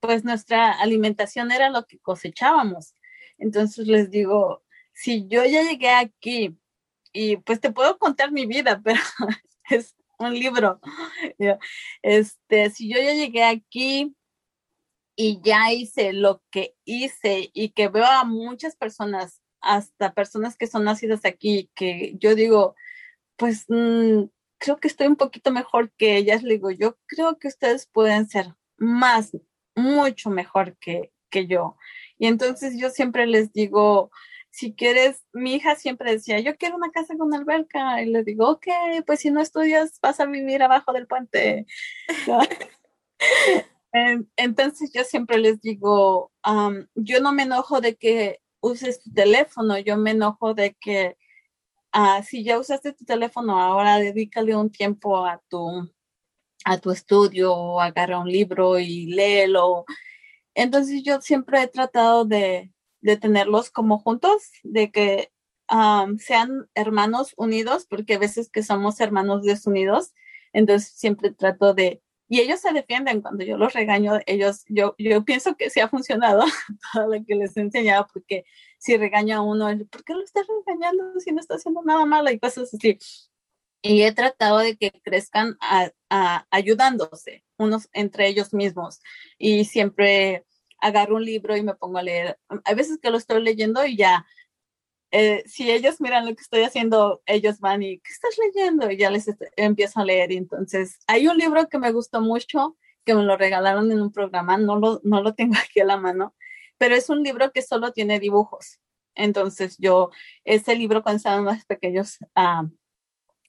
pues 0.00 0.24
nuestra 0.24 0.72
alimentación 0.72 1.52
era 1.52 1.70
lo 1.70 1.86
que 1.86 1.98
cosechábamos. 1.98 2.94
Entonces 3.38 3.86
les 3.86 4.10
digo, 4.10 4.64
si 4.92 5.26
yo 5.28 5.44
ya 5.44 5.62
llegué 5.62 5.90
aquí 5.90 6.58
y 7.12 7.36
pues 7.38 7.60
te 7.60 7.70
puedo 7.70 7.98
contar 7.98 8.32
mi 8.32 8.46
vida, 8.46 8.80
pero 8.84 9.00
es 9.70 9.94
un 10.18 10.32
libro. 10.34 10.80
Este, 12.02 12.70
si 12.70 12.88
yo 12.88 12.98
ya 12.98 13.14
llegué 13.14 13.44
aquí 13.44 14.15
y 15.16 15.40
ya 15.42 15.72
hice 15.72 16.12
lo 16.12 16.42
que 16.50 16.76
hice 16.84 17.50
y 17.54 17.70
que 17.70 17.88
veo 17.88 18.04
a 18.04 18.24
muchas 18.24 18.76
personas, 18.76 19.40
hasta 19.60 20.14
personas 20.14 20.56
que 20.56 20.66
son 20.66 20.84
nacidas 20.84 21.24
aquí, 21.24 21.70
que 21.74 22.14
yo 22.18 22.34
digo, 22.34 22.76
pues 23.36 23.64
mm, 23.68 24.24
creo 24.58 24.76
que 24.78 24.88
estoy 24.88 25.06
un 25.06 25.16
poquito 25.16 25.50
mejor 25.52 25.90
que 25.92 26.16
ellas, 26.16 26.42
le 26.42 26.54
digo, 26.54 26.70
yo 26.70 26.98
creo 27.06 27.38
que 27.38 27.48
ustedes 27.48 27.86
pueden 27.86 28.28
ser 28.28 28.54
más, 28.76 29.32
mucho 29.74 30.30
mejor 30.30 30.76
que, 30.78 31.12
que 31.30 31.46
yo. 31.46 31.76
Y 32.18 32.26
entonces 32.26 32.78
yo 32.78 32.90
siempre 32.90 33.26
les 33.26 33.52
digo, 33.52 34.10
si 34.50 34.74
quieres, 34.74 35.24
mi 35.32 35.54
hija 35.54 35.76
siempre 35.76 36.12
decía, 36.12 36.40
yo 36.40 36.56
quiero 36.56 36.76
una 36.76 36.90
casa 36.90 37.16
con 37.16 37.34
alberca. 37.34 38.02
Y 38.02 38.06
le 38.06 38.22
digo, 38.24 38.48
ok, 38.50 38.66
pues 39.06 39.20
si 39.20 39.30
no 39.30 39.40
estudias, 39.40 39.98
vas 40.00 40.20
a 40.20 40.26
vivir 40.26 40.62
abajo 40.62 40.92
del 40.92 41.06
puente. 41.06 41.66
Entonces 44.36 44.90
yo 44.92 45.04
siempre 45.04 45.38
les 45.38 45.60
digo, 45.60 46.32
yo 46.94 47.20
no 47.20 47.32
me 47.32 47.44
enojo 47.44 47.80
de 47.80 47.96
que 47.96 48.40
uses 48.60 49.00
tu 49.02 49.12
teléfono, 49.12 49.78
yo 49.78 49.96
me 49.96 50.12
enojo 50.12 50.54
de 50.54 50.74
que 50.74 51.16
ah, 51.92 52.22
si 52.22 52.44
ya 52.44 52.58
usaste 52.58 52.92
tu 52.92 53.04
teléfono, 53.04 53.60
ahora 53.60 53.98
dedícale 53.98 54.56
un 54.56 54.70
tiempo 54.70 55.24
a 55.26 55.42
tu, 55.48 55.90
a 56.64 56.78
tu 56.78 56.90
estudio, 56.90 57.80
agarra 57.80 58.18
un 58.18 58.30
libro 58.30 58.78
y 58.78 59.06
léelo. 59.06 59.86
Entonces 60.54 61.02
yo 61.04 61.20
siempre 61.20 61.62
he 61.62 61.68
tratado 61.68 62.24
de, 62.24 62.72
de 63.00 63.16
tenerlos 63.16 63.70
como 63.70 63.98
juntos, 63.98 64.50
de 64.62 64.90
que 64.90 65.30
sean 66.18 66.68
hermanos 66.74 67.34
unidos, 67.36 67.86
porque 67.88 68.14
a 68.14 68.18
veces 68.18 68.50
que 68.50 68.62
somos 68.62 69.00
hermanos 69.00 69.42
desunidos, 69.42 70.12
entonces 70.52 70.92
siempre 70.96 71.32
trato 71.32 71.74
de, 71.74 72.02
y 72.28 72.40
ellos 72.40 72.60
se 72.60 72.72
defienden 72.72 73.20
cuando 73.22 73.44
yo 73.44 73.56
los 73.56 73.72
regaño, 73.72 74.18
ellos, 74.26 74.64
yo, 74.68 74.94
yo 74.98 75.24
pienso 75.24 75.56
que 75.56 75.70
sí 75.70 75.80
ha 75.80 75.88
funcionado 75.88 76.42
todo 76.92 77.06
lo 77.14 77.24
que 77.24 77.34
les 77.36 77.56
he 77.56 77.60
enseñado, 77.60 78.06
porque 78.12 78.44
si 78.78 78.96
regaño 78.96 79.36
a 79.36 79.42
uno, 79.42 79.68
¿por 79.90 80.04
qué 80.04 80.14
lo 80.14 80.24
estás 80.24 80.46
regañando 80.46 81.20
si 81.20 81.32
no 81.32 81.40
está 81.40 81.54
haciendo 81.54 81.82
nada 81.82 82.04
malo? 82.04 82.30
Y 82.30 82.38
cosas 82.38 82.72
así. 82.74 82.98
Y 83.82 84.02
he 84.02 84.12
tratado 84.12 84.58
de 84.58 84.76
que 84.76 84.90
crezcan 85.04 85.56
ayudándose 86.50 87.44
unos 87.58 87.88
entre 87.92 88.26
ellos 88.28 88.52
mismos. 88.52 89.00
Y 89.38 89.64
siempre 89.64 90.44
agarro 90.80 91.16
un 91.16 91.24
libro 91.24 91.56
y 91.56 91.62
me 91.62 91.74
pongo 91.74 91.98
a 91.98 92.02
leer. 92.02 92.38
Hay 92.64 92.74
veces 92.74 92.98
que 93.00 93.10
lo 93.10 93.18
estoy 93.18 93.42
leyendo 93.42 93.84
y 93.84 93.96
ya, 93.96 94.26
eh, 95.10 95.44
si 95.46 95.70
ellos 95.70 96.00
miran 96.00 96.26
lo 96.26 96.34
que 96.34 96.42
estoy 96.42 96.62
haciendo, 96.62 97.22
ellos 97.26 97.60
van 97.60 97.82
y, 97.82 97.98
¿qué 98.00 98.12
estás 98.12 98.36
leyendo? 98.38 98.90
Y 98.90 98.96
ya 98.96 99.10
les 99.10 99.26
empiezo 99.56 100.00
a 100.00 100.04
leer. 100.04 100.32
Entonces, 100.32 100.98
hay 101.06 101.28
un 101.28 101.38
libro 101.38 101.68
que 101.68 101.78
me 101.78 101.92
gustó 101.92 102.20
mucho, 102.20 102.76
que 103.04 103.14
me 103.14 103.22
lo 103.22 103.36
regalaron 103.36 103.90
en 103.92 104.02
un 104.02 104.12
programa, 104.12 104.58
no 104.58 104.76
lo, 104.76 105.00
no 105.04 105.22
lo 105.22 105.34
tengo 105.34 105.54
aquí 105.62 105.80
a 105.80 105.84
la 105.84 105.96
mano, 105.96 106.34
pero 106.78 106.94
es 106.94 107.08
un 107.08 107.22
libro 107.22 107.52
que 107.52 107.62
solo 107.62 107.92
tiene 107.92 108.20
dibujos. 108.20 108.80
Entonces 109.14 109.76
yo, 109.78 110.10
ese 110.44 110.76
libro 110.76 111.02
cuando 111.02 111.18
estaban 111.18 111.44
más 111.44 111.64
pequeños, 111.64 112.18
ah, 112.34 112.64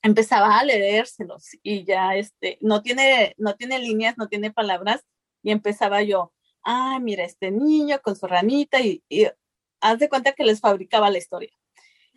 empezaba 0.02 0.60
a 0.60 0.64
leérselos 0.64 1.50
y 1.64 1.84
ya 1.84 2.16
este, 2.16 2.58
no 2.62 2.82
tiene, 2.82 3.36
no 3.38 3.56
tiene 3.56 3.80
líneas, 3.80 4.18
no 4.18 4.28
tiene 4.28 4.54
palabras 4.54 5.06
y 5.44 5.52
empezaba 5.52 6.02
yo, 6.04 6.34
ah, 6.64 7.00
mira 7.02 7.26
este 7.26 7.52
niño 7.52 8.00
con 8.02 8.16
su 8.16 8.28
ranita 8.28 8.80
y, 8.80 9.04
y 9.10 9.28
haz 9.82 10.00
de 10.00 10.10
cuenta 10.10 10.34
que 10.34 10.44
les 10.44 10.60
fabricaba 10.60 11.10
la 11.10 11.18
historia. 11.18 11.52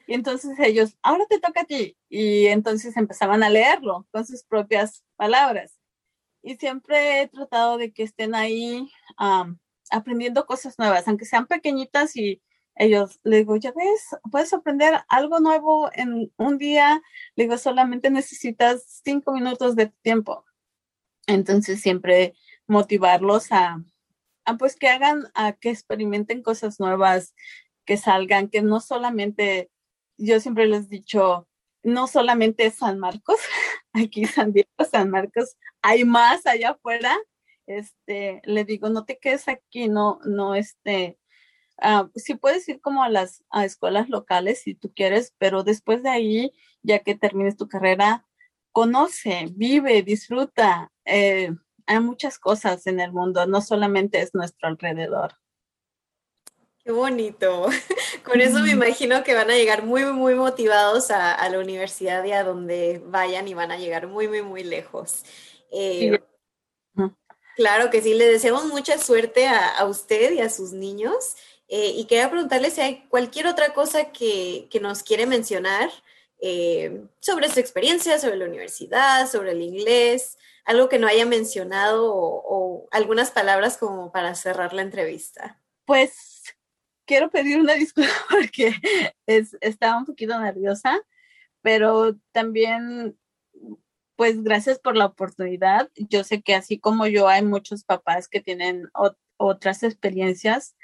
Y 0.06 0.14
entonces 0.14 0.58
ellos, 0.58 0.96
ahora 1.02 1.26
te 1.28 1.38
toca 1.38 1.62
a 1.62 1.64
ti. 1.64 1.96
Y 2.08 2.46
entonces 2.46 2.96
empezaban 2.96 3.42
a 3.42 3.50
leerlo 3.50 4.06
con 4.10 4.26
sus 4.26 4.42
propias 4.42 5.04
palabras. 5.16 5.78
Y 6.42 6.56
siempre 6.56 7.22
he 7.22 7.28
tratado 7.28 7.78
de 7.78 7.92
que 7.92 8.02
estén 8.02 8.34
ahí 8.34 8.90
aprendiendo 9.90 10.46
cosas 10.46 10.78
nuevas, 10.78 11.06
aunque 11.06 11.26
sean 11.26 11.46
pequeñitas 11.46 12.16
y 12.16 12.42
ellos, 12.76 13.20
le 13.24 13.38
digo, 13.38 13.56
ya 13.56 13.72
ves, 13.72 14.16
puedes 14.30 14.52
aprender 14.54 15.00
algo 15.08 15.38
nuevo 15.40 15.90
en 15.92 16.32
un 16.36 16.56
día, 16.56 17.02
le 17.34 17.44
digo, 17.44 17.58
solamente 17.58 18.10
necesitas 18.10 19.02
cinco 19.04 19.32
minutos 19.32 19.76
de 19.76 19.88
tiempo. 20.02 20.44
Entonces 21.26 21.80
siempre 21.80 22.34
motivarlos 22.66 23.52
a, 23.52 23.84
a 24.50 24.56
pues 24.58 24.76
que 24.76 24.88
hagan, 24.88 25.30
a 25.34 25.52
que 25.52 25.70
experimenten 25.70 26.42
cosas 26.42 26.80
nuevas, 26.80 27.34
que 27.84 27.96
salgan, 27.96 28.48
que 28.48 28.62
no 28.62 28.80
solamente, 28.80 29.70
yo 30.18 30.40
siempre 30.40 30.66
les 30.66 30.86
he 30.86 30.88
dicho, 30.88 31.48
no 31.82 32.06
solamente 32.06 32.70
San 32.70 32.98
Marcos, 32.98 33.40
aquí 33.92 34.24
San 34.26 34.52
Diego, 34.52 34.68
San 34.90 35.10
Marcos, 35.10 35.56
hay 35.82 36.04
más 36.04 36.46
allá 36.46 36.70
afuera. 36.70 37.16
Este, 37.66 38.42
le 38.44 38.64
digo, 38.64 38.88
no 38.88 39.04
te 39.04 39.18
quedes 39.18 39.46
aquí, 39.48 39.88
no, 39.88 40.18
no, 40.24 40.56
este, 40.56 41.18
uh, 41.78 42.08
sí 42.16 42.34
puedes 42.34 42.68
ir 42.68 42.80
como 42.80 43.04
a 43.04 43.08
las 43.08 43.44
a 43.50 43.64
escuelas 43.64 44.08
locales 44.08 44.62
si 44.62 44.74
tú 44.74 44.92
quieres, 44.92 45.34
pero 45.38 45.62
después 45.62 46.02
de 46.02 46.10
ahí, 46.10 46.52
ya 46.82 46.98
que 47.00 47.14
termines 47.14 47.56
tu 47.56 47.68
carrera, 47.68 48.26
conoce, 48.72 49.48
vive, 49.52 50.02
disfruta. 50.02 50.92
Eh, 51.04 51.52
hay 51.90 51.98
muchas 51.98 52.38
cosas 52.38 52.86
en 52.86 53.00
el 53.00 53.10
mundo, 53.10 53.46
no 53.46 53.60
solamente 53.60 54.20
es 54.20 54.32
nuestro 54.32 54.68
alrededor. 54.68 55.34
Qué 56.84 56.92
bonito. 56.92 57.66
Con 58.24 58.40
eso 58.40 58.60
me 58.60 58.70
imagino 58.70 59.24
que 59.24 59.34
van 59.34 59.50
a 59.50 59.56
llegar 59.56 59.82
muy, 59.82 60.04
muy 60.04 60.36
motivados 60.36 61.10
a, 61.10 61.48
la 61.48 61.58
universidad 61.58 62.22
y 62.24 62.30
a 62.30 62.44
donde 62.44 63.02
vayan 63.06 63.48
y 63.48 63.54
van 63.54 63.72
a 63.72 63.76
llegar 63.76 64.06
muy, 64.06 64.28
muy, 64.28 64.42
muy 64.42 64.62
lejos. 64.62 65.24
Eh, 65.72 66.20
claro 67.56 67.90
que 67.90 68.00
sí, 68.02 68.14
le 68.14 68.28
deseamos 68.28 68.66
mucha 68.66 68.96
suerte 68.96 69.48
a, 69.48 69.84
usted 69.84 70.32
y 70.32 70.40
a 70.40 70.48
sus 70.48 70.72
niños. 70.72 71.34
Eh, 71.66 71.92
y 71.96 72.04
quería 72.04 72.30
preguntarle 72.30 72.70
si 72.70 72.82
hay 72.82 73.04
cualquier 73.08 73.48
otra 73.48 73.74
cosa 73.74 74.12
que, 74.12 74.68
nos 74.80 75.02
quiere 75.02 75.26
mencionar 75.26 75.90
eh, 76.40 77.02
sobre 77.18 77.48
su 77.48 77.58
experiencia, 77.58 78.20
sobre 78.20 78.36
la 78.36 78.44
universidad, 78.44 79.28
sobre 79.28 79.52
el 79.52 79.62
inglés, 79.62 80.38
algo 80.64 80.88
que 80.88 80.98
no 80.98 81.06
haya 81.06 81.26
mencionado 81.26 82.12
o, 82.12 82.88
algunas 82.92 83.30
palabras 83.30 83.76
como 83.76 84.10
para 84.12 84.34
cerrar 84.34 84.72
la 84.72 84.82
entrevista. 84.82 85.60
Pues 85.84 86.42
quiero 87.06 87.30
pedir 87.30 87.60
una 87.60 87.74
disculpa 87.84 88.12
porque 88.30 88.74
estaba 89.26 89.98
un 89.98 90.06
poquito 90.06 90.38
nerviosa, 90.38 91.00
pero 91.62 92.16
también 92.32 93.16
pues 94.16 94.42
gracias 94.42 94.78
por 94.78 94.96
la 94.96 95.06
oportunidad. 95.06 95.90
Yo 95.96 96.24
sé 96.24 96.42
que 96.42 96.54
así 96.54 96.78
como 96.78 97.06
yo 97.06 97.28
hay 97.28 97.42
muchos 97.42 97.84
papás 97.84 98.28
que 98.28 98.40
tienen 98.40 98.88
otras 99.38 99.82
experiencias 99.82 100.76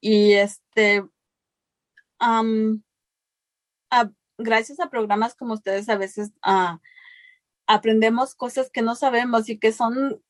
y 0.00 0.32
este, 0.32 1.04
gracias 4.38 4.80
a 4.80 4.88
programas 4.88 5.34
como 5.34 5.54
ustedes 5.54 5.88
a 5.88 5.96
veces 5.96 6.32
ah, 6.42 6.80
aprendemos 7.72 8.34
cosas 8.34 8.68
que 8.68 8.82
no 8.82 8.96
sabemos 8.96 9.48
y 9.48 9.56
que 9.56 9.70
son 9.70 10.20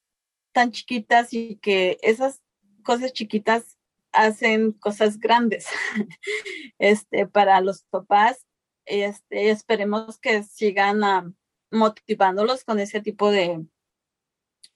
tan 0.52 0.72
chiquitas 0.72 1.32
y 1.32 1.56
que 1.56 1.96
esas 2.02 2.42
cosas 2.82 3.14
chiquitas 3.14 3.78
hacen 4.12 4.72
cosas 4.72 5.18
grandes 5.18 5.66
este, 6.78 7.26
para 7.26 7.62
los 7.62 7.84
papás. 7.84 8.46
Este, 8.84 9.48
esperemos 9.48 10.18
que 10.18 10.42
sigan 10.42 11.34
motivándolos 11.70 12.62
con 12.62 12.78
ese 12.78 13.00
tipo 13.00 13.30
de, 13.30 13.64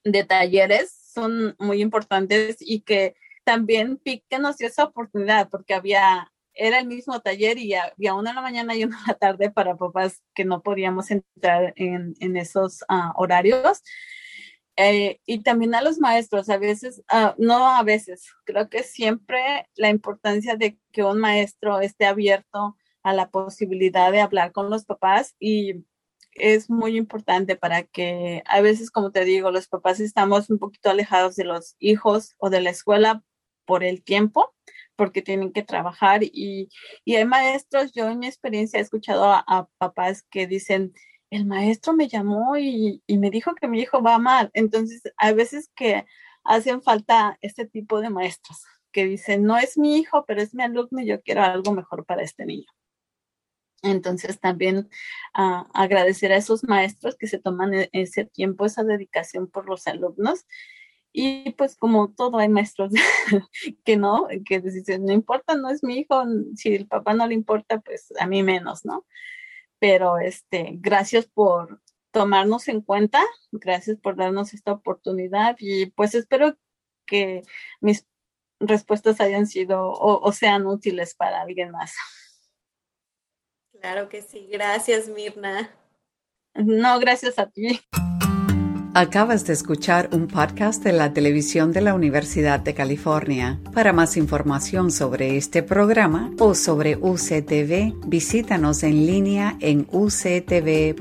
de 0.02 0.24
talleres. 0.24 0.90
Son 0.90 1.54
muy 1.58 1.82
importantes 1.82 2.56
y 2.60 2.80
que 2.80 3.14
también 3.44 3.98
Pique 3.98 4.38
nos 4.38 4.56
dio 4.56 4.68
esa 4.68 4.84
oportunidad 4.84 5.50
porque 5.50 5.74
había, 5.74 6.32
era 6.54 6.78
el 6.78 6.86
mismo 6.86 7.20
taller 7.20 7.58
y 7.58 7.74
había 7.74 8.14
una 8.14 8.30
en 8.30 8.36
la 8.36 8.42
mañana 8.42 8.74
y 8.74 8.84
una 8.84 8.96
en 9.00 9.06
la 9.08 9.14
tarde 9.14 9.50
para 9.50 9.76
papás 9.76 10.22
que 10.34 10.44
no 10.44 10.62
podíamos 10.62 11.10
entrar 11.10 11.72
en, 11.76 12.36
esos 12.36 12.84
ah, 12.88 13.12
horarios. 13.16 13.82
Eh, 14.76 15.20
y 15.24 15.42
también 15.42 15.74
a 15.74 15.82
los 15.82 15.98
maestros, 15.98 16.48
a 16.48 16.58
veces, 16.58 17.02
ah, 17.08 17.34
no 17.38 17.68
a 17.76 17.82
veces, 17.84 18.26
creo 18.44 18.68
que 18.68 18.82
siempre 18.82 19.68
la 19.76 19.88
importancia 19.88 20.56
de 20.56 20.78
que 20.90 21.04
un 21.04 21.20
maestro 21.20 21.80
esté 21.80 22.06
abierto 22.06 22.76
a 23.04 23.12
la 23.12 23.30
posibilidad 23.30 24.10
de 24.10 24.20
hablar 24.20 24.50
con 24.50 24.70
los 24.70 24.84
papás 24.84 25.36
y 25.38 25.84
es 26.34 26.68
muy 26.70 26.96
importante 26.96 27.56
para 27.56 27.84
que 27.84 28.42
a 28.46 28.60
veces, 28.60 28.90
como 28.90 29.12
te 29.12 29.24
digo, 29.24 29.50
los 29.50 29.68
papás 29.68 30.00
estamos 30.00 30.50
un 30.50 30.58
poquito 30.58 30.90
alejados 30.90 31.36
de 31.36 31.44
los 31.44 31.76
hijos 31.78 32.34
o 32.38 32.50
de 32.50 32.60
la 32.60 32.70
escuela 32.70 33.22
por 33.64 33.84
el 33.84 34.02
tiempo, 34.02 34.54
porque 34.96 35.22
tienen 35.22 35.52
que 35.52 35.62
trabajar 35.62 36.22
y, 36.22 36.68
hay 37.06 37.24
maestros, 37.24 37.92
yo 37.92 38.08
en 38.08 38.20
mi 38.20 38.26
experiencia 38.26 38.78
he 38.78 38.82
escuchado 38.82 39.24
a, 39.32 39.68
papás 39.78 40.22
que 40.30 40.46
dicen, 40.46 40.92
el 41.30 41.46
maestro 41.46 41.94
me 41.94 42.08
llamó 42.08 42.56
y, 42.56 43.02
me 43.08 43.30
dijo 43.30 43.54
que 43.54 43.68
mi 43.68 43.80
hijo 43.80 44.02
va 44.02 44.18
mal. 44.18 44.50
Entonces, 44.54 45.02
a 45.16 45.32
veces 45.32 45.70
que 45.74 46.06
hacen 46.44 46.82
falta 46.82 47.38
este 47.40 47.66
tipo 47.66 48.00
de 48.00 48.10
maestros 48.10 48.58
que 48.92 49.06
dicen, 49.06 49.44
no 49.44 49.58
es 49.58 49.76
mi 49.76 49.98
hijo, 49.98 50.24
pero 50.26 50.40
es 50.40 50.54
mi 50.54 50.62
alumno 50.62 51.00
y 51.00 51.06
yo 51.06 51.20
quiero 51.22 51.42
algo 51.42 51.72
mejor 51.72 52.04
para 52.06 52.22
este 52.22 52.46
niño. 52.46 52.66
Entonces 53.82 54.40
también 54.40 54.88
ah, 55.34 55.68
agradecer 55.74 56.32
a 56.32 56.36
esos 56.36 56.64
maestros 56.64 57.16
que 57.16 57.26
se 57.26 57.38
toman 57.38 57.74
e, 57.74 57.90
ese 57.92 58.24
tiempo, 58.24 58.64
esa 58.64 58.82
dedicación 58.82 59.48
por 59.48 59.66
los 59.68 59.86
alumnos 59.86 60.46
y 61.16 61.52
pues 61.52 61.76
como 61.76 62.12
todo 62.12 62.38
hay 62.38 62.48
maestros 62.48 62.92
que 63.84 63.96
no, 63.96 64.26
que 64.44 64.58
dicen, 64.60 65.06
no 65.06 65.12
importa, 65.12 65.54
no 65.54 65.70
es 65.70 65.84
mi 65.84 65.98
hijo, 65.98 66.24
si 66.56 66.74
el 66.74 66.88
papá 66.88 67.14
no 67.14 67.24
le 67.28 67.34
importa, 67.34 67.80
pues 67.80 68.12
a 68.18 68.26
mí 68.26 68.42
menos, 68.42 68.84
¿no? 68.84 69.06
Pero 69.78 70.18
este, 70.18 70.70
gracias 70.74 71.26
por 71.26 71.80
tomarnos 72.10 72.66
en 72.66 72.80
cuenta, 72.80 73.22
gracias 73.52 73.96
por 73.98 74.16
darnos 74.16 74.54
esta 74.54 74.72
oportunidad 74.72 75.54
y 75.60 75.86
pues 75.86 76.16
espero 76.16 76.56
que 77.06 77.42
mis 77.80 78.08
respuestas 78.58 79.20
hayan 79.20 79.46
sido 79.46 79.92
o 79.92 80.32
sean 80.32 80.66
útiles 80.66 81.14
para 81.14 81.42
alguien 81.42 81.70
más. 81.70 81.94
Claro 83.80 84.08
que 84.08 84.20
sí, 84.20 84.48
gracias 84.50 85.08
Mirna. 85.08 85.70
No, 86.54 86.98
gracias 86.98 87.38
a 87.38 87.48
ti. 87.50 87.80
Acabas 88.96 89.44
de 89.44 89.54
escuchar 89.54 90.08
un 90.12 90.28
podcast 90.28 90.84
de 90.84 90.92
la 90.92 91.12
televisión 91.12 91.72
de 91.72 91.80
la 91.80 91.94
Universidad 91.94 92.60
de 92.60 92.74
California. 92.74 93.58
Para 93.72 93.92
más 93.92 94.16
información 94.16 94.92
sobre 94.92 95.36
este 95.36 95.64
programa 95.64 96.30
o 96.38 96.54
sobre 96.54 96.94
UCTV, 96.94 98.06
visítanos 98.06 98.84
en 98.84 99.04
línea 99.04 99.56
en 99.58 99.88
uctv.tv. 99.90 100.94